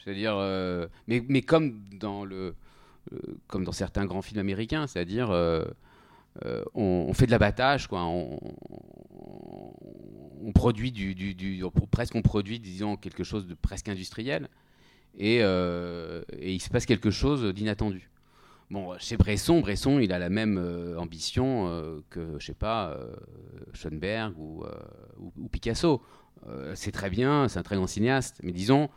C'est-à-dire, 0.03 0.35
euh, 0.37 0.87
mais, 1.07 1.23
mais 1.29 1.43
comme 1.43 1.81
dans 1.99 2.25
le, 2.25 2.55
euh, 3.13 3.19
comme 3.47 3.65
dans 3.65 3.73
certains 3.73 4.07
grands 4.07 4.23
films 4.23 4.41
américains, 4.41 4.87
c'est-à-dire, 4.87 5.31
euh, 5.31 5.65
euh, 6.45 6.65
on, 6.75 7.13
fait 7.15 7.27
de 7.27 7.31
l'abattage, 7.31 7.87
quoi. 7.87 8.03
On- 8.05 8.39
on 10.45 10.53
produit 10.53 10.93
du, 10.93 11.15
du- 11.15 11.65
presque 11.91 12.15
on 12.15 12.23
produit, 12.23 12.61
disons, 12.61 12.97
quelque 12.97 13.25
chose 13.25 13.47
de 13.47 13.55
presque 13.55 13.89
industriel, 13.89 14.49
et, 15.17 15.39
euh, 15.43 16.23
et 16.39 16.53
il 16.53 16.61
se 16.61 16.69
passe 16.69 16.87
quelque 16.87 17.11
chose 17.11 17.55
d'inattendu. 17.55 18.11
Bon, 18.71 18.97
chez 18.99 19.17
Bresson, 19.17 19.61
Bresson, 19.61 19.99
il 20.01 20.13
a 20.13 20.19
la 20.19 20.31
même 20.31 20.59
euh, 20.59 20.99
ambition 20.99 21.69
euh, 21.69 22.01
que, 22.11 22.37
je 22.39 22.47
sais 22.47 22.55
pas, 22.55 22.99
Schoenberg 23.73 24.39
ou, 24.39 24.65
Picasso. 25.51 26.03
C'est 26.75 26.93
très 26.93 27.09
bien, 27.09 27.49
c'est 27.49 27.59
un 27.59 27.63
très 27.63 27.77
grand 27.77 27.87
cinéaste, 27.87 28.41
mais 28.43 28.53
disons, 28.53 28.91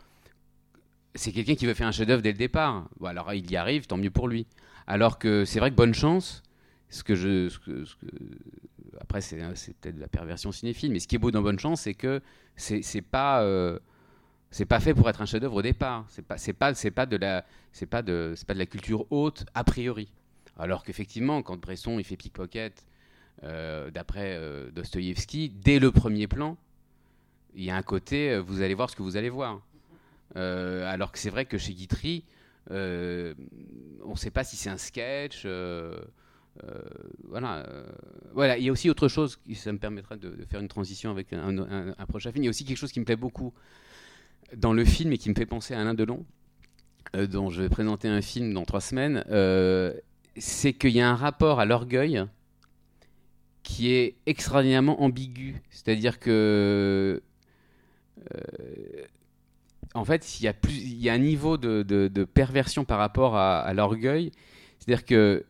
c'est 1.14 1.32
quelqu'un 1.32 1.54
qui 1.54 1.64
veut 1.66 1.74
faire 1.74 1.86
un 1.86 1.92
chef-d'œuvre 1.92 2.22
dès 2.22 2.32
le 2.32 2.38
départ. 2.38 2.88
Bon, 3.00 3.06
alors 3.06 3.32
il 3.32 3.50
y 3.50 3.56
arrive, 3.56 3.86
tant 3.86 3.96
mieux 3.96 4.10
pour 4.10 4.28
lui. 4.28 4.46
Alors 4.86 5.18
que 5.18 5.44
c'est 5.44 5.58
vrai 5.58 5.70
que 5.70 5.76
bonne 5.76 5.94
chance, 5.94 6.42
ce 6.90 7.02
que 7.02 7.14
je, 7.14 7.48
après 9.00 9.20
c'est 9.20 9.40
c'est 9.54 9.76
peut-être 9.76 9.96
de 9.96 10.00
la 10.00 10.08
perversion 10.08 10.52
cinéphile, 10.52 10.92
mais 10.92 11.00
ce 11.00 11.08
qui 11.08 11.16
est 11.16 11.18
beau 11.18 11.30
dans 11.30 11.42
bonne 11.42 11.58
chance, 11.58 11.82
c'est 11.82 11.94
que 11.94 12.20
c'est 12.56 13.02
pas 13.02 13.42
euh, 13.42 13.78
c'est 14.50 14.64
pas 14.64 14.80
fait 14.80 14.94
pour 14.94 15.08
être 15.08 15.20
un 15.20 15.26
chef-d'œuvre 15.26 15.56
au 15.56 15.62
départ. 15.62 16.06
C'est 16.08 16.22
pas 16.22 16.38
c'est 16.38 16.52
pas 16.52 16.74
c'est 16.74 16.90
pas 16.90 17.06
de 17.06 17.16
la 17.16 17.44
c'est 17.72 17.86
pas 17.86 18.02
de 18.02 18.34
c'est 18.36 18.46
pas 18.46 18.54
de 18.54 18.58
la 18.58 18.66
culture 18.66 19.06
haute 19.10 19.44
a 19.54 19.64
priori. 19.64 20.12
Alors 20.58 20.82
qu'effectivement, 20.84 21.42
quand 21.42 21.58
Bresson 21.60 21.98
il 21.98 22.04
fait 22.04 22.16
pickpocket 22.16 22.84
euh, 23.44 23.90
d'après 23.90 24.34
euh, 24.36 24.70
dès 24.72 25.78
le 25.78 25.92
premier 25.92 26.26
plan, 26.26 26.56
il 27.54 27.64
y 27.64 27.70
a 27.70 27.76
un 27.76 27.82
côté 27.82 28.32
euh, 28.32 28.40
vous 28.40 28.62
allez 28.62 28.74
voir 28.74 28.90
ce 28.90 28.96
que 28.96 29.02
vous 29.02 29.16
allez 29.16 29.30
voir. 29.30 29.60
Alors 30.34 31.12
que 31.12 31.18
c'est 31.18 31.30
vrai 31.30 31.46
que 31.46 31.58
chez 31.58 31.74
Guitry, 31.74 32.24
on 32.70 32.74
ne 32.74 34.16
sait 34.16 34.30
pas 34.30 34.44
si 34.44 34.56
c'est 34.56 34.70
un 34.70 34.78
sketch. 34.78 35.46
Euh, 36.64 36.80
voilà, 37.24 37.58
euh, 37.58 37.86
voilà. 38.32 38.58
Il 38.58 38.64
y 38.64 38.68
a 38.68 38.72
aussi 38.72 38.90
autre 38.90 39.08
chose, 39.08 39.36
qui, 39.36 39.54
ça 39.54 39.72
me 39.72 39.78
permettra 39.78 40.16
de, 40.16 40.32
faire 40.48 40.60
une 40.60 40.68
transition 40.68 41.10
avec 41.10 41.32
un, 41.32 41.94
prochain 42.08 42.32
film. 42.32 42.44
Il 42.44 42.46
y 42.46 42.48
a 42.48 42.50
aussi 42.50 42.64
quelque 42.64 42.76
chose 42.76 42.92
qui 42.92 43.00
me 43.00 43.04
plaît 43.04 43.16
beaucoup 43.16 43.52
dans 44.56 44.72
le 44.72 44.84
film 44.84 45.12
et 45.12 45.18
qui 45.18 45.28
me 45.28 45.34
fait 45.34 45.46
penser 45.46 45.74
à 45.74 45.80
Alain 45.80 45.94
Delon, 45.94 46.24
euh, 47.14 47.26
dont 47.26 47.50
je 47.50 47.62
vais 47.62 47.68
présenter 47.68 48.08
un 48.08 48.22
film 48.22 48.52
dans 48.54 48.64
trois 48.64 48.80
semaines. 48.80 49.24
c'est 50.36 50.72
qu'il 50.72 50.90
y 50.90 51.00
a 51.00 51.10
un 51.10 51.16
rapport 51.16 51.60
à 51.60 51.64
l'orgueil 51.64 52.24
qui 53.62 53.92
est 53.92 54.16
extraordinairement 54.26 55.02
ambigu. 55.02 55.62
C'est-à-dire 55.70 56.18
que 56.18 57.22
en 59.94 60.04
fait, 60.04 60.38
il 60.38 60.44
y 60.44 60.48
a, 60.48 60.52
plus, 60.52 60.74
il 60.74 60.98
y 60.98 61.08
a 61.08 61.14
un 61.14 61.18
niveau 61.18 61.56
de, 61.56 61.82
de- 61.82 62.08
de 62.08 62.24
perversion 62.24 62.84
par 62.84 62.98
rapport 62.98 63.36
à, 63.36 63.60
à 63.60 63.72
l'orgueil. 63.72 64.32
C'est-à-dire 64.78 65.04
que 65.04 65.44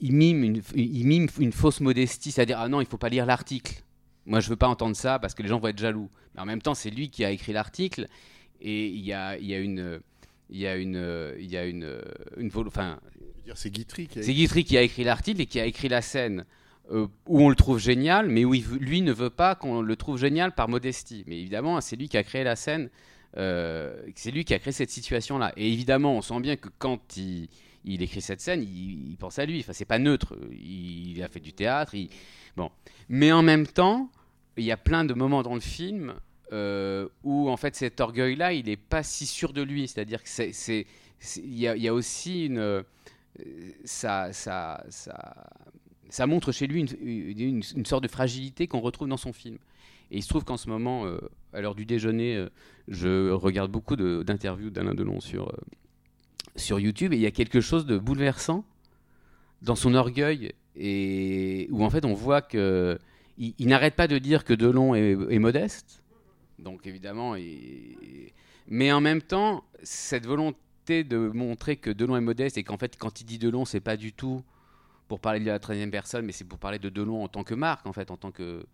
il 0.00 0.14
mime, 0.14 0.44
une, 0.44 0.62
il 0.74 1.06
mime 1.06 1.28
une 1.38 1.52
fausse 1.52 1.80
modestie, 1.80 2.32
c'est-à-dire 2.32 2.58
ah 2.58 2.68
non, 2.68 2.80
il 2.80 2.86
faut 2.86 2.98
pas 2.98 3.08
lire 3.08 3.26
l'article. 3.26 3.82
Moi, 4.26 4.40
je 4.40 4.48
veux 4.48 4.56
pas 4.56 4.68
entendre 4.68 4.96
ça 4.96 5.18
parce 5.18 5.34
que 5.34 5.42
les 5.42 5.48
gens 5.48 5.58
vont 5.58 5.68
être 5.68 5.78
jaloux. 5.78 6.10
Mais 6.34 6.40
en 6.40 6.46
même 6.46 6.62
temps, 6.62 6.74
c'est 6.74 6.90
lui 6.90 7.10
qui 7.10 7.24
a 7.24 7.30
écrit 7.30 7.52
l'article 7.52 8.06
et 8.60 8.86
il 8.86 9.00
y 9.00 9.12
a, 9.12 9.36
il 9.38 9.46
y 9.46 9.54
a 9.54 9.58
une, 9.58 10.00
il 10.50 10.58
y 10.58 10.66
a 10.66 10.76
une, 10.76 11.34
il 11.38 11.50
y 11.50 11.56
a 11.56 11.64
une, 11.64 12.00
une 12.36 12.50
enfin, 12.66 12.98
c'est 13.54 13.70
Guitry 13.70 14.06
qui 14.06 14.18
a 14.18 14.22
c'est 14.22 14.34
Guitry 14.34 14.64
qui 14.64 14.76
a 14.76 14.82
écrit 14.82 15.04
l'article 15.04 15.40
et 15.40 15.46
qui 15.46 15.60
a 15.60 15.66
écrit 15.66 15.88
la 15.88 16.02
scène 16.02 16.44
euh, 16.92 17.06
où 17.26 17.40
on 17.42 17.48
le 17.48 17.54
trouve 17.54 17.78
génial, 17.78 18.28
mais 18.28 18.44
où 18.44 18.54
il 18.54 18.64
lui 18.80 19.00
ne 19.02 19.12
veut 19.12 19.30
pas 19.30 19.54
qu'on 19.54 19.80
le 19.80 19.96
trouve 19.96 20.18
génial 20.18 20.52
par 20.52 20.68
modestie. 20.68 21.24
Mais 21.26 21.38
évidemment, 21.38 21.80
c'est 21.80 21.96
lui 21.96 22.08
qui 22.08 22.16
a 22.16 22.22
créé 22.22 22.42
la 22.44 22.56
scène, 22.56 22.90
euh, 23.36 23.94
c'est 24.16 24.30
lui 24.30 24.44
qui 24.44 24.54
a 24.54 24.58
créé 24.58 24.72
cette 24.72 24.90
situation-là. 24.90 25.52
Et 25.56 25.72
évidemment, 25.72 26.16
on 26.16 26.22
sent 26.22 26.40
bien 26.40 26.56
que 26.56 26.68
quand 26.78 27.16
il, 27.16 27.48
il 27.84 28.02
écrit 28.02 28.20
cette 28.20 28.40
scène, 28.40 28.62
il, 28.62 29.16
pense 29.16 29.38
à 29.38 29.46
lui. 29.46 29.60
Enfin, 29.60 29.72
c'est 29.72 29.84
pas 29.84 29.98
neutre. 29.98 30.36
Il, 30.52 31.22
a 31.22 31.28
fait 31.28 31.40
du 31.40 31.52
théâtre. 31.52 31.94
Bon. 32.56 32.70
Mais 33.08 33.32
en 33.32 33.42
même 33.42 33.66
temps, 33.66 34.10
il 34.56 34.64
y 34.64 34.72
a 34.72 34.76
plein 34.76 35.04
de 35.04 35.14
moments 35.14 35.42
dans 35.42 35.54
le 35.54 35.60
film 35.60 36.14
euh, 36.52 37.08
où 37.22 37.48
en 37.48 37.56
fait 37.56 37.74
cet 37.74 38.00
orgueil-là, 38.00 38.52
il 38.52 38.66
n'est 38.66 38.76
pas 38.76 39.02
si 39.02 39.26
sûr 39.26 39.52
de 39.52 39.62
lui. 39.62 39.88
C'est-à-dire 39.88 40.22
que 40.22 40.84
il 41.36 41.58
y, 41.58 41.88
a, 41.88 41.94
aussi 41.94 42.46
une, 42.46 42.58
euh, 42.58 42.82
ça, 43.84 44.32
ça, 44.32 44.82
ça, 44.88 46.26
montre 46.26 46.50
chez 46.50 46.66
lui 46.66 46.80
une, 46.80 47.62
sorte 47.84 48.02
de 48.02 48.08
fragilité 48.08 48.66
qu'on 48.66 48.80
retrouve 48.80 49.08
dans 49.08 49.18
son 49.18 49.32
film. 49.32 49.58
Et 50.10 50.16
il 50.16 50.22
se 50.22 50.28
trouve 50.28 50.44
qu'en 50.44 50.56
ce 50.56 50.68
moment, 50.68 51.04
euh, 51.04 51.18
à 51.52 51.60
l'heure 51.60 51.74
du 51.74 51.84
déjeuner, 51.84 52.46
je 52.88 53.30
regarde 53.30 53.70
beaucoup 53.70 53.96
d'interviews 53.96 54.70
d'Alain 54.70 54.94
Delon 54.94 55.20
sur, 55.20 55.52
sur 56.56 56.80
YouTube 56.80 57.12
et 57.12 57.16
il 57.16 57.22
y 57.22 57.26
a 57.26 57.30
quelque 57.30 57.60
chose 57.60 57.86
de 57.86 57.98
bouleversant 57.98 58.64
dans 59.62 59.76
son 59.76 59.94
orgueil 59.94 60.52
et 60.76 61.68
où 61.70 61.84
en 61.84 61.90
fait 61.90 62.04
on 62.04 62.14
voit 62.14 62.42
que 62.42 62.98
il, 63.38 63.68
n'arrête 63.68 63.94
pas 63.94 64.06
de 64.06 64.18
dire 64.18 64.44
que 64.44 64.52
Delon 64.52 64.94
est, 64.94 65.16
est 65.30 65.38
modeste. 65.38 66.02
Donc 66.58 66.86
évidemment, 66.86 67.36
mais 68.68 68.92
en 68.92 69.00
même 69.00 69.22
temps, 69.22 69.64
cette 69.82 70.26
volonté 70.26 71.04
de 71.04 71.16
montrer 71.16 71.76
que 71.76 71.88
Delon 71.88 72.16
est 72.16 72.20
modeste 72.20 72.58
et 72.58 72.64
qu'en 72.64 72.76
fait 72.76 72.98
quand 72.98 73.22
il 73.22 73.24
dit 73.24 73.38
Delon, 73.38 73.64
c'est 73.64 73.80
pas 73.80 73.96
du 73.96 74.12
tout 74.12 74.42
pour 75.08 75.20
parler 75.20 75.40
de 75.40 75.46
la 75.46 75.58
troisième 75.58 75.90
personne, 75.90 76.26
mais 76.26 76.32
c'est 76.32 76.44
pour 76.44 76.58
parler 76.58 76.78
de 76.78 76.88
Delon 76.88 77.24
en 77.24 77.28
tant 77.28 77.42
que 77.42 77.54
marque, 77.54 77.86
en 77.86 77.92
fait, 77.92 78.10
en 78.10 78.16
tant 78.16 78.30
que 78.30 78.64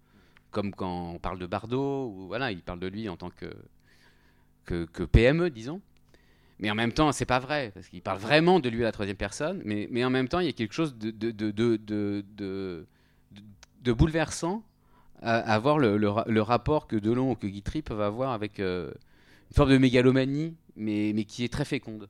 comme 0.51 0.75
quand 0.75 1.13
on 1.15 1.19
parle 1.19 1.39
de 1.39 1.47
Bardot, 1.47 2.09
ou 2.09 2.27
voilà, 2.27 2.51
il 2.51 2.63
parle 2.63 2.81
de 2.81 2.89
lui 2.89 3.09
en 3.09 3.17
tant 3.17 3.31
que 3.31 3.47
que, 4.65 4.85
que 4.85 5.05
PME, 5.05 5.51
disons. 5.51 5.81
Mais 6.59 6.71
en 6.71 6.75
même 6.75 6.93
temps, 6.93 7.13
c'est 7.13 7.27
pas 7.27 7.39
vrai, 7.39 7.71
parce 7.75 7.89
qu'il 7.89 8.01
parle 8.01 8.19
vraiment 8.19 8.61
de 8.61 8.69
lui 8.71 8.83
à 8.83 8.87
la 8.87 8.93
troisième 8.93 9.17
personne, 9.17 9.61
mais, 9.65 10.05
en 10.05 10.11
même 10.11 10.29
temps, 10.29 10.41
il 10.41 10.47
y 10.47 10.49
a 10.49 10.53
quelque 10.53 10.73
chose 10.73 10.97
de, 10.97 12.87
bouleversant 13.93 14.63
à, 15.21 15.59
voir 15.59 15.79
le, 15.79 15.97
le 15.97 16.09
ra- 16.09 16.25
le 16.27 16.43
rapport 16.43 16.87
que 16.87 16.97
Delon 16.97 17.33
ou 17.33 17.35
que 17.35 17.47
Guitry 17.47 17.83
peuvent 17.83 18.01
avoir 18.01 18.33
avec 18.33 18.61
euh, 18.61 18.91
une 19.51 19.55
forme 19.55 19.71
de 19.71 19.79
mégalomanie, 19.79 20.55
mais, 20.77 21.13
qui 21.25 21.45
est 21.45 21.53
très 21.53 21.65
féconde. 21.65 22.09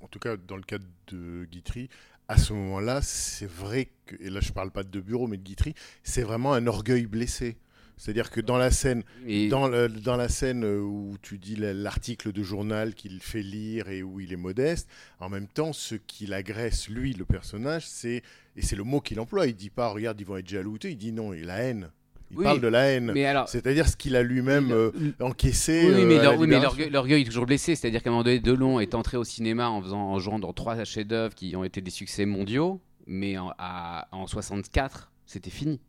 En 0.00 0.08
tout 0.08 0.18
cas, 0.18 0.36
dans 0.36 0.56
le 0.56 0.62
cas 0.62 0.78
de 1.08 1.46
Guitry, 1.50 1.88
à 2.28 2.38
ce 2.38 2.52
moment-là, 2.52 3.02
c'est 3.02 3.48
vrai 3.48 3.88
que, 4.06 4.16
et 4.20 4.30
là 4.30 4.40
je 4.40 4.52
parle 4.52 4.70
pas 4.70 4.82
de 4.82 5.00
bureau, 5.00 5.26
mais 5.26 5.36
de 5.36 5.42
Guitry, 5.42 5.74
c'est 6.02 6.22
vraiment 6.22 6.54
un 6.54 6.66
orgueil 6.66 7.06
blessé. 7.06 7.56
C'est-à-dire 7.96 8.30
que 8.30 8.40
dans 8.40 8.58
la 8.58 8.70
scène, 8.70 9.02
Et- 9.26 9.48
dans, 9.48 9.68
le- 9.68 9.88
dans 9.88 10.16
la 10.16 10.28
scène 10.28 10.64
euh, 10.64 10.80
où 10.80 11.16
tu 11.22 11.38
dis 11.38 11.56
la- 11.56 11.72
l'article 11.72 12.32
de 12.32 12.42
journal 12.42 12.94
qu'il 12.94 13.20
fait 13.20 13.42
lire 13.42 13.88
et 13.88 14.02
où 14.02 14.20
il 14.20 14.32
est 14.32 14.36
modeste, 14.36 14.88
en 15.18 15.28
même 15.30 15.46
temps, 15.48 15.72
ce 15.72 15.94
qui 15.94 16.26
l'agresse, 16.26 16.88
lui, 16.88 17.14
le 17.14 17.24
personnage, 17.24 17.86
c'est, 17.86 18.22
et 18.56 18.62
c'est 18.62 18.76
le 18.76 18.84
mot 18.84 19.00
qu'il 19.00 19.18
emploie, 19.18 19.46
il 19.46 19.54
dit 19.56 19.70
pas, 19.70 19.88
regarde, 19.88 20.20
ils 20.20 20.26
vont 20.26 20.36
être 20.36 20.48
jaloux, 20.48 20.76
il 20.84 20.96
dit 20.96 21.12
non, 21.12 21.32
et 21.32 21.40
la 21.42 21.56
haine. 21.62 21.90
Il 22.32 22.38
Oui, 22.38 22.44
parle 22.44 22.60
de 22.60 22.66
la 22.66 22.86
haine. 22.90 23.16
Alors, 23.16 23.48
C'est-à-dire 23.48 23.88
ce 23.88 23.96
qu'il 23.96 24.16
a 24.16 24.22
lui-même 24.24 24.72
euh, 24.72 24.90
encaissé. 25.20 25.84
Oui, 25.86 26.02
euh, 26.02 26.46
mais 26.46 26.90
l'orgueil 26.90 27.22
est 27.22 27.24
toujours 27.24 27.46
blessé. 27.46 27.76
C'est-à-dire 27.76 28.02
qu'à 28.02 28.10
un 28.10 28.12
moment 28.14 28.24
donné, 28.24 28.40
Delon 28.40 28.80
est 28.80 28.94
entré 28.96 29.16
au 29.16 29.22
cinéma 29.22 29.68
en, 29.70 29.80
faisant, 29.80 30.00
en 30.10 30.18
jouant 30.18 30.40
dans 30.40 30.52
trois 30.52 30.82
chefs-d'œuvre 30.84 31.34
qui 31.36 31.54
ont 31.54 31.62
été 31.62 31.80
des 31.80 31.92
succès 31.92 32.26
mondiaux, 32.26 32.80
mais 33.06 33.38
en, 33.38 33.52
à- 33.58 34.08
en 34.10 34.26
64, 34.26 35.12
c'était 35.24 35.50
fini. 35.50 35.80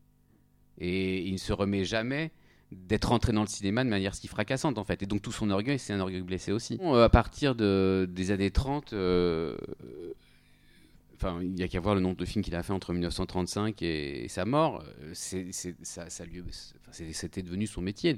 Et 0.79 1.23
il 1.23 1.33
ne 1.33 1.37
se 1.37 1.53
remet 1.53 1.85
jamais 1.85 2.31
d'être 2.71 3.11
entré 3.11 3.31
dans 3.31 3.41
le 3.41 3.47
cinéma 3.47 3.83
de 3.83 3.89
manière 3.89 4.13
si 4.13 4.27
fracassante 4.27 4.77
en 4.77 4.83
fait. 4.83 5.01
Et 5.03 5.05
donc 5.05 5.21
tout 5.21 5.31
son 5.31 5.49
orgueil, 5.49 5.79
c'est 5.79 5.93
un 5.93 5.99
orgueil 5.99 6.21
blessé 6.21 6.51
aussi. 6.51 6.79
Euh, 6.81 7.05
à 7.05 7.09
partir 7.09 7.55
de, 7.55 8.07
des 8.09 8.31
années 8.31 8.51
30, 8.51 8.93
euh, 8.93 9.57
il 11.41 11.53
n'y 11.53 11.63
a 11.63 11.67
qu'à 11.67 11.79
voir 11.79 11.95
le 11.95 12.01
nombre 12.01 12.17
de 12.17 12.25
films 12.25 12.43
qu'il 12.43 12.55
a 12.55 12.63
fait 12.63 12.73
entre 12.73 12.93
1935 12.93 13.81
et, 13.81 14.27
sa 14.27 14.45
mort. 14.45 14.83
Euh, 15.01 15.11
c'était 15.13 15.71
devenu 17.41 17.67
son 17.67 17.81
métier. 17.81 18.15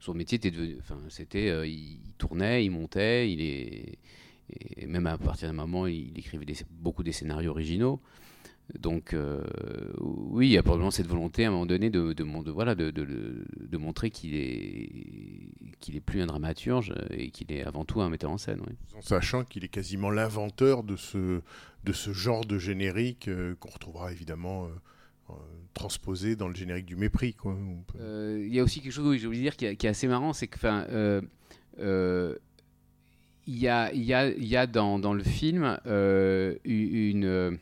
Son 0.00 0.14
métier 0.14 0.36
était 0.36 0.50
devenu, 0.50 0.76
enfin, 0.80 0.98
c'était, 1.08 1.68
il, 1.68 2.00
tournait, 2.18 2.64
il 2.64 2.70
montait, 2.70 3.30
il 3.30 3.40
est, 3.40 3.98
et 4.76 4.86
même 4.86 5.06
à 5.06 5.16
partir 5.16 5.48
d'un 5.48 5.54
moment, 5.54 5.86
il, 5.86 6.18
écrivait 6.18 6.44
beaucoup 6.70 7.02
des 7.02 7.12
scénarios 7.12 7.50
originaux. 7.50 8.00
Donc, 8.78 9.12
euh, 9.12 9.42
oui, 10.00 10.46
il 10.48 10.52
y 10.52 10.56
a 10.56 10.62
probablement 10.62 10.90
cette 10.90 11.06
volonté 11.06 11.44
à 11.44 11.48
un 11.48 11.50
moment 11.50 11.66
donné 11.66 11.90
de, 11.90 12.12
de, 12.14 12.24
mon- 12.24 12.42
de- 12.42 12.50
voilà, 12.50 12.74
de, 12.74 12.90
montrer 13.76 14.10
qu'il 14.10 14.34
est, 14.34 14.88
qu'il 15.80 15.94
est 15.96 16.00
plus 16.00 16.22
un 16.22 16.26
dramaturge 16.26 16.94
et 17.10 17.30
qu'il 17.30 17.52
est 17.52 17.64
avant 17.64 17.84
tout 17.84 18.00
un 18.00 18.08
metteur 18.08 18.30
en 18.30 18.38
scène. 18.38 18.60
oui. 18.66 18.74
En 18.96 19.02
sachant 19.02 19.44
qu'il 19.44 19.64
est 19.64 19.68
quasiment 19.68 20.10
l'inventeur 20.10 20.84
de 20.84 20.96
ce, 20.96 21.40
de 21.84 21.92
ce 21.92 22.12
genre 22.12 22.44
de 22.46 22.58
générique 22.58 23.28
euh, 23.28 23.54
qu'on 23.60 23.70
retrouvera 23.70 24.10
évidemment 24.12 24.66
euh, 24.66 25.32
transposé 25.74 26.34
dans 26.36 26.48
le 26.48 26.54
générique 26.54 26.86
du 26.86 26.96
mépris. 26.96 27.34
Quoi. 27.34 27.56
Peut- 27.88 27.98
Euh, 28.00 28.42
Il 28.46 28.54
y 28.54 28.60
a 28.60 28.62
aussi 28.62 28.80
quelque 28.80 28.92
chose, 28.92 29.06
oui, 29.06 29.18
j'ai 29.18 29.26
oublié 29.26 29.42
de 29.42 29.46
dire, 29.48 29.56
qui, 29.56 29.66
est- 29.66 29.76
qui 29.76 29.86
est 29.86 29.90
assez 29.90 30.06
marrant, 30.08 30.32
c'est 30.32 30.46
que, 30.46 30.56
enfin, 30.56 30.86
euh, 30.88 31.20
euh, 31.80 32.36
il 33.46 33.58
y 33.58 33.68
a, 33.68 33.92
il 33.92 34.04
y 34.04 34.14
a, 34.14 34.28
il 34.30 34.46
y 34.46 34.56
a 34.56 34.66
dans, 34.66 34.98
dans 34.98 35.12
le 35.14 35.24
film 35.24 35.78
une, 36.64 37.58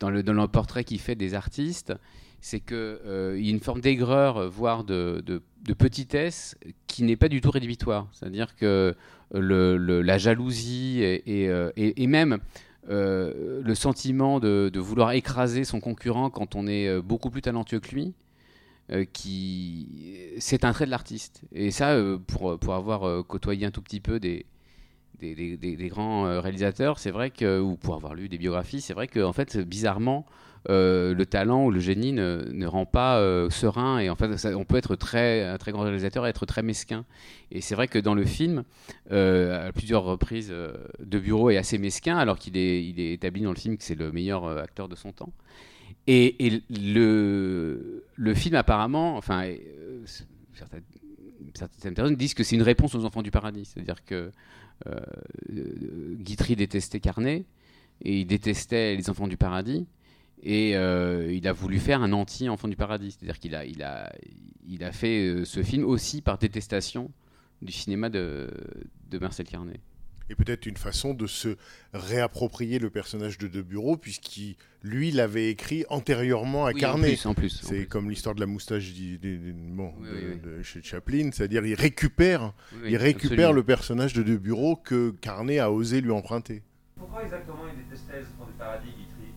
dans 0.00 0.10
le 0.10 0.22
dans 0.22 0.32
le 0.32 0.48
portrait 0.48 0.84
qu'il 0.84 1.00
fait 1.00 1.14
des 1.14 1.34
artistes, 1.34 1.92
c'est 2.40 2.60
que 2.60 3.00
euh, 3.06 3.36
y 3.40 3.48
a 3.48 3.50
une 3.50 3.60
forme 3.60 3.80
d'aigreur, 3.80 4.48
voire 4.50 4.84
de, 4.84 5.22
de, 5.26 5.42
petitesse, 5.74 6.56
qui 6.86 7.02
n'est 7.02 7.16
pas 7.16 7.28
du 7.28 7.40
tout 7.40 7.50
rédhibitoire. 7.50 8.08
C'est-à-dire 8.12 8.54
que 8.56 8.94
le- 9.32 10.02
la 10.02 10.18
jalousie 10.18 11.00
et, 11.02 11.42
et, 11.44 11.48
euh, 11.48 11.70
même 12.06 12.38
euh, 12.88 13.62
le 13.64 13.74
sentiment 13.74 14.38
de, 14.38 14.70
de 14.72 14.80
vouloir 14.80 15.10
écraser 15.12 15.64
son 15.64 15.80
concurrent 15.80 16.30
quand 16.30 16.54
on 16.54 16.66
est 16.68 16.86
euh, 16.88 17.02
beaucoup 17.02 17.30
plus 17.30 17.42
talentueux 17.42 17.80
que 17.80 17.92
lui, 17.92 18.14
euh, 18.92 19.04
qui 19.12 19.88
c'est 20.38 20.64
un 20.64 20.72
trait 20.72 20.86
de 20.86 20.90
l'artiste. 20.90 21.42
Et 21.52 21.72
ça, 21.72 21.94
euh, 21.94 22.18
pour, 22.18 22.58
pour 22.58 22.74
avoir 22.74 23.02
euh, 23.08 23.22
côtoyé 23.24 23.66
un 23.66 23.72
tout 23.72 23.82
petit 23.82 24.00
peu 24.00 24.20
des, 24.20 24.46
des, 25.18 25.88
grands 25.88 26.26
euh, 26.26 26.40
réalisateurs, 26.40 26.98
c'est 26.98 27.10
vrai 27.10 27.30
que, 27.30 27.60
ou 27.60 27.76
pour 27.76 27.94
avoir 27.94 28.14
lu 28.14 28.28
des 28.28 28.38
biographies, 28.38 28.80
c'est 28.80 28.94
vrai 28.94 29.08
que 29.08 29.20
en 29.20 29.32
fait, 29.32 29.56
bizarrement, 29.58 30.26
euh, 30.68 31.14
le 31.14 31.26
talent 31.26 31.64
ou 31.64 31.70
le 31.70 31.78
génie 31.78 32.12
ne, 32.12 32.66
rend 32.66 32.86
pas 32.86 33.18
euh, 33.18 33.50
serein. 33.50 33.98
Et 33.98 34.10
en 34.10 34.16
fait, 34.16 34.46
on 34.54 34.64
peut 34.64 34.76
être 34.76 34.96
très, 34.96 35.44
un 35.44 35.58
très 35.58 35.72
grand 35.72 35.82
réalisateur 35.82 36.26
et 36.26 36.30
être 36.30 36.46
très 36.46 36.62
mesquin. 36.62 37.04
Et 37.50 37.60
c'est 37.60 37.74
vrai 37.74 37.88
que 37.88 37.98
dans 37.98 38.14
le 38.14 38.24
film, 38.24 38.64
à 39.10 39.70
plusieurs 39.72 40.02
reprises, 40.02 40.52
De 40.98 41.18
Bureau 41.18 41.50
est 41.50 41.56
assez 41.56 41.78
mesquin, 41.78 42.16
alors 42.18 42.38
qu'il 42.38 42.56
est, 42.56 42.84
il 42.84 43.00
est 43.00 43.12
établi 43.12 43.42
dans 43.42 43.50
le 43.50 43.58
film 43.58 43.76
que 43.76 43.84
c'est 43.84 43.94
le 43.94 44.12
meilleur 44.12 44.46
acteur 44.58 44.88
de 44.88 44.96
son 44.96 45.12
temps. 45.12 45.32
Et, 46.08 46.62
le, 46.70 48.04
le 48.14 48.34
film, 48.34 48.54
apparemment, 48.54 49.16
enfin, 49.16 49.48
certaines, 50.54 50.82
certaines 51.54 51.94
personnes 51.94 52.16
disent 52.16 52.34
que 52.34 52.44
c'est 52.44 52.56
une 52.56 52.62
réponse 52.62 52.94
aux 52.94 53.04
enfants 53.04 53.22
du 53.22 53.30
paradis. 53.30 53.64
C'est-à-dire 53.64 54.04
que 54.04 54.30
Guitry 56.18 56.56
détestait 56.56 57.00
Carnet 57.00 57.44
et 58.02 58.20
il 58.20 58.26
détestait 58.26 58.96
les 58.96 59.10
enfants 59.10 59.28
du 59.28 59.36
paradis. 59.36 59.86
Et 60.42 60.76
euh, 60.76 61.32
il 61.32 61.48
a 61.48 61.52
voulu 61.52 61.78
faire 61.78 62.02
un 62.02 62.12
anti-enfant 62.12 62.68
du 62.68 62.76
paradis. 62.76 63.12
C'est-à-dire 63.12 63.38
qu'il 63.38 63.54
a, 63.54 63.64
il 63.64 63.82
a, 63.82 64.12
il 64.68 64.84
a 64.84 64.92
fait 64.92 65.26
euh, 65.26 65.44
ce 65.44 65.62
film 65.62 65.84
aussi 65.84 66.20
par 66.20 66.38
détestation 66.38 67.10
du 67.62 67.72
cinéma 67.72 68.10
de, 68.10 68.50
de 69.10 69.18
Marcel 69.18 69.46
Carnet. 69.46 69.80
Et 70.28 70.34
peut-être 70.34 70.66
une 70.66 70.76
façon 70.76 71.14
de 71.14 71.26
se 71.28 71.56
réapproprier 71.94 72.78
le 72.78 72.90
personnage 72.90 73.38
de 73.38 73.46
De 73.46 73.62
Bureau, 73.62 73.96
puisqu'il, 73.96 74.56
lui, 74.82 75.10
l'avait 75.12 75.50
écrit 75.50 75.84
antérieurement 75.88 76.66
à 76.66 76.70
Oui, 76.70 76.76
en 76.76 76.80
Carnet. 76.80 77.08
plus, 77.10 77.26
en 77.26 77.34
plus, 77.34 77.60
en 77.64 77.68
C'est 77.68 77.76
plus. 77.76 77.86
comme 77.86 78.10
l'histoire 78.10 78.34
de 78.34 78.40
la 78.40 78.46
moustache 78.46 78.92
bon, 78.92 79.92
Oui, 80.00 80.08
de, 80.08 80.14
oui, 80.14 80.22
oui. 80.32 80.40
de 80.58 80.62
chez 80.62 80.82
Chaplin, 80.82 81.30
c'est-à-dire 81.32 81.64
il 81.64 81.74
récupère, 81.74 82.52
Oui, 82.72 82.78
oui, 82.82 82.88
il 82.92 82.96
récupère 82.96 83.30
absolument. 83.32 83.52
le 83.52 83.62
personnage 83.62 84.12
de 84.14 84.22
De 84.24 84.36
Bureau 84.36 84.74
que 84.76 85.10
Carnet 85.20 85.58
a 85.60 85.70
osé 85.70 86.00
lui 86.00 86.10
emprunter. 86.10 86.62
Pourquoi 86.98 87.22
exactement 87.22 87.62
il 87.72 87.84
détestait 87.84 88.18
les 88.20 88.24
enfants 88.26 88.46
du 88.46 88.52
paradis, 88.58 88.88
Guitry? 88.88 89.32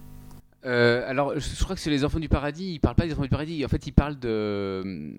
Euh, 0.65 1.03
alors, 1.07 1.39
je, 1.39 1.63
crois 1.63 1.75
que 1.75 1.81
c'est 1.81 1.89
les 1.89 2.03
enfants 2.03 2.19
du 2.19 2.29
paradis. 2.29 2.73
Il 2.73 2.79
parle 2.79 2.95
pas 2.95 3.05
des 3.05 3.13
enfants 3.13 3.21
du 3.23 3.29
paradis. 3.29 3.63
En 3.63 3.67
fait, 3.69 3.85
il 3.85 3.91
parle 3.93 4.17
de, 4.19 5.13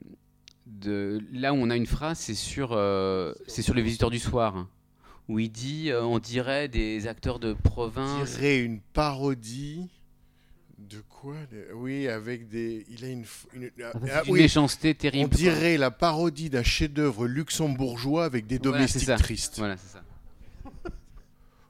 de 0.66 1.20
là 1.33 1.52
où 1.52 1.56
on 1.56 1.70
a 1.70 1.76
une 1.76 1.87
phrase, 1.87 2.18
c'est 2.18 2.35
sur, 2.35 2.70
euh, 2.72 3.33
c'est 3.46 3.62
sur 3.62 3.74
les 3.74 3.83
visiteurs 3.83 4.11
du 4.11 4.18
soir, 4.18 4.56
hein, 4.56 4.68
où 5.30 5.38
il 5.38 5.50
dit, 5.50 5.90
euh, 5.90 6.02
on 6.02 6.18
dirait 6.18 6.68
des 6.68 7.06
acteurs 7.06 7.38
de 7.38 7.52
On 7.52 7.68
province. 7.68 8.32
dirait 8.32 8.58
une 8.58 8.80
parodie 8.80 9.88
de 10.78 10.98
quoi? 11.08 11.36
Oui, 11.74 12.08
avec 12.08 12.48
des. 12.48 12.84
Il 12.90 13.04
a 13.04 13.08
une. 13.08 13.24
une- 13.54 13.70
ah, 13.82 13.92
ah, 13.94 13.98
c'est 14.02 14.26
une 14.28 14.32
oui. 14.34 14.40
méchanceté 14.40 14.94
terrible. 14.94 15.30
On 15.32 15.36
dirait 15.36 15.76
la 15.76 15.90
parodie 15.92 16.50
d'un 16.50 16.62
chef-d'œuvre 16.64 17.26
luxembourgeois 17.26 18.24
avec 18.24 18.46
des 18.46 18.58
domestiques 18.58 19.08
tristes. 19.18 19.58
Voilà, 19.58 19.76
c'est 19.76 19.92
ça. 19.92 20.02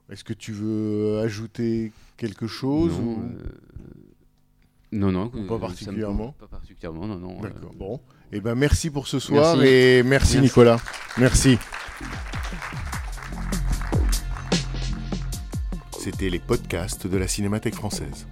Est-ce 0.09 0.23
que 0.23 0.33
tu 0.33 0.51
veux 0.53 1.19
ajouter 1.19 1.91
quelque 2.17 2.47
chose 2.47 2.93
Non, 2.99 3.03
ou- 3.05 3.21
euh, 3.21 3.51
non, 4.91 5.11
non, 5.11 5.29
Pas 5.29 5.53
euh, 5.55 5.57
particulièrement 5.59 6.31
Pas 6.39 6.47
particulièrement, 6.47 7.05
non, 7.07 7.17
non. 7.17 7.37
euh, 7.39 7.47
D'accord. 7.47 7.73
Bon. 7.75 7.99
Eh 8.33 8.39
ben 8.41 8.55
merci 8.55 8.89
pour 8.89 9.07
ce 9.07 9.19
soir 9.19 9.55
Merci. 9.57 9.71
et 9.73 10.03
merci, 10.03 10.33
Merci. 10.35 10.41
Nicolas. 10.41 10.79
Merci. 11.17 11.57
C'était 16.03 16.31
les 16.31 16.39
podcasts 16.39 17.05
de 17.05 17.15
la 17.15 17.27
Cinémathèque 17.27 17.75
française. 17.75 18.25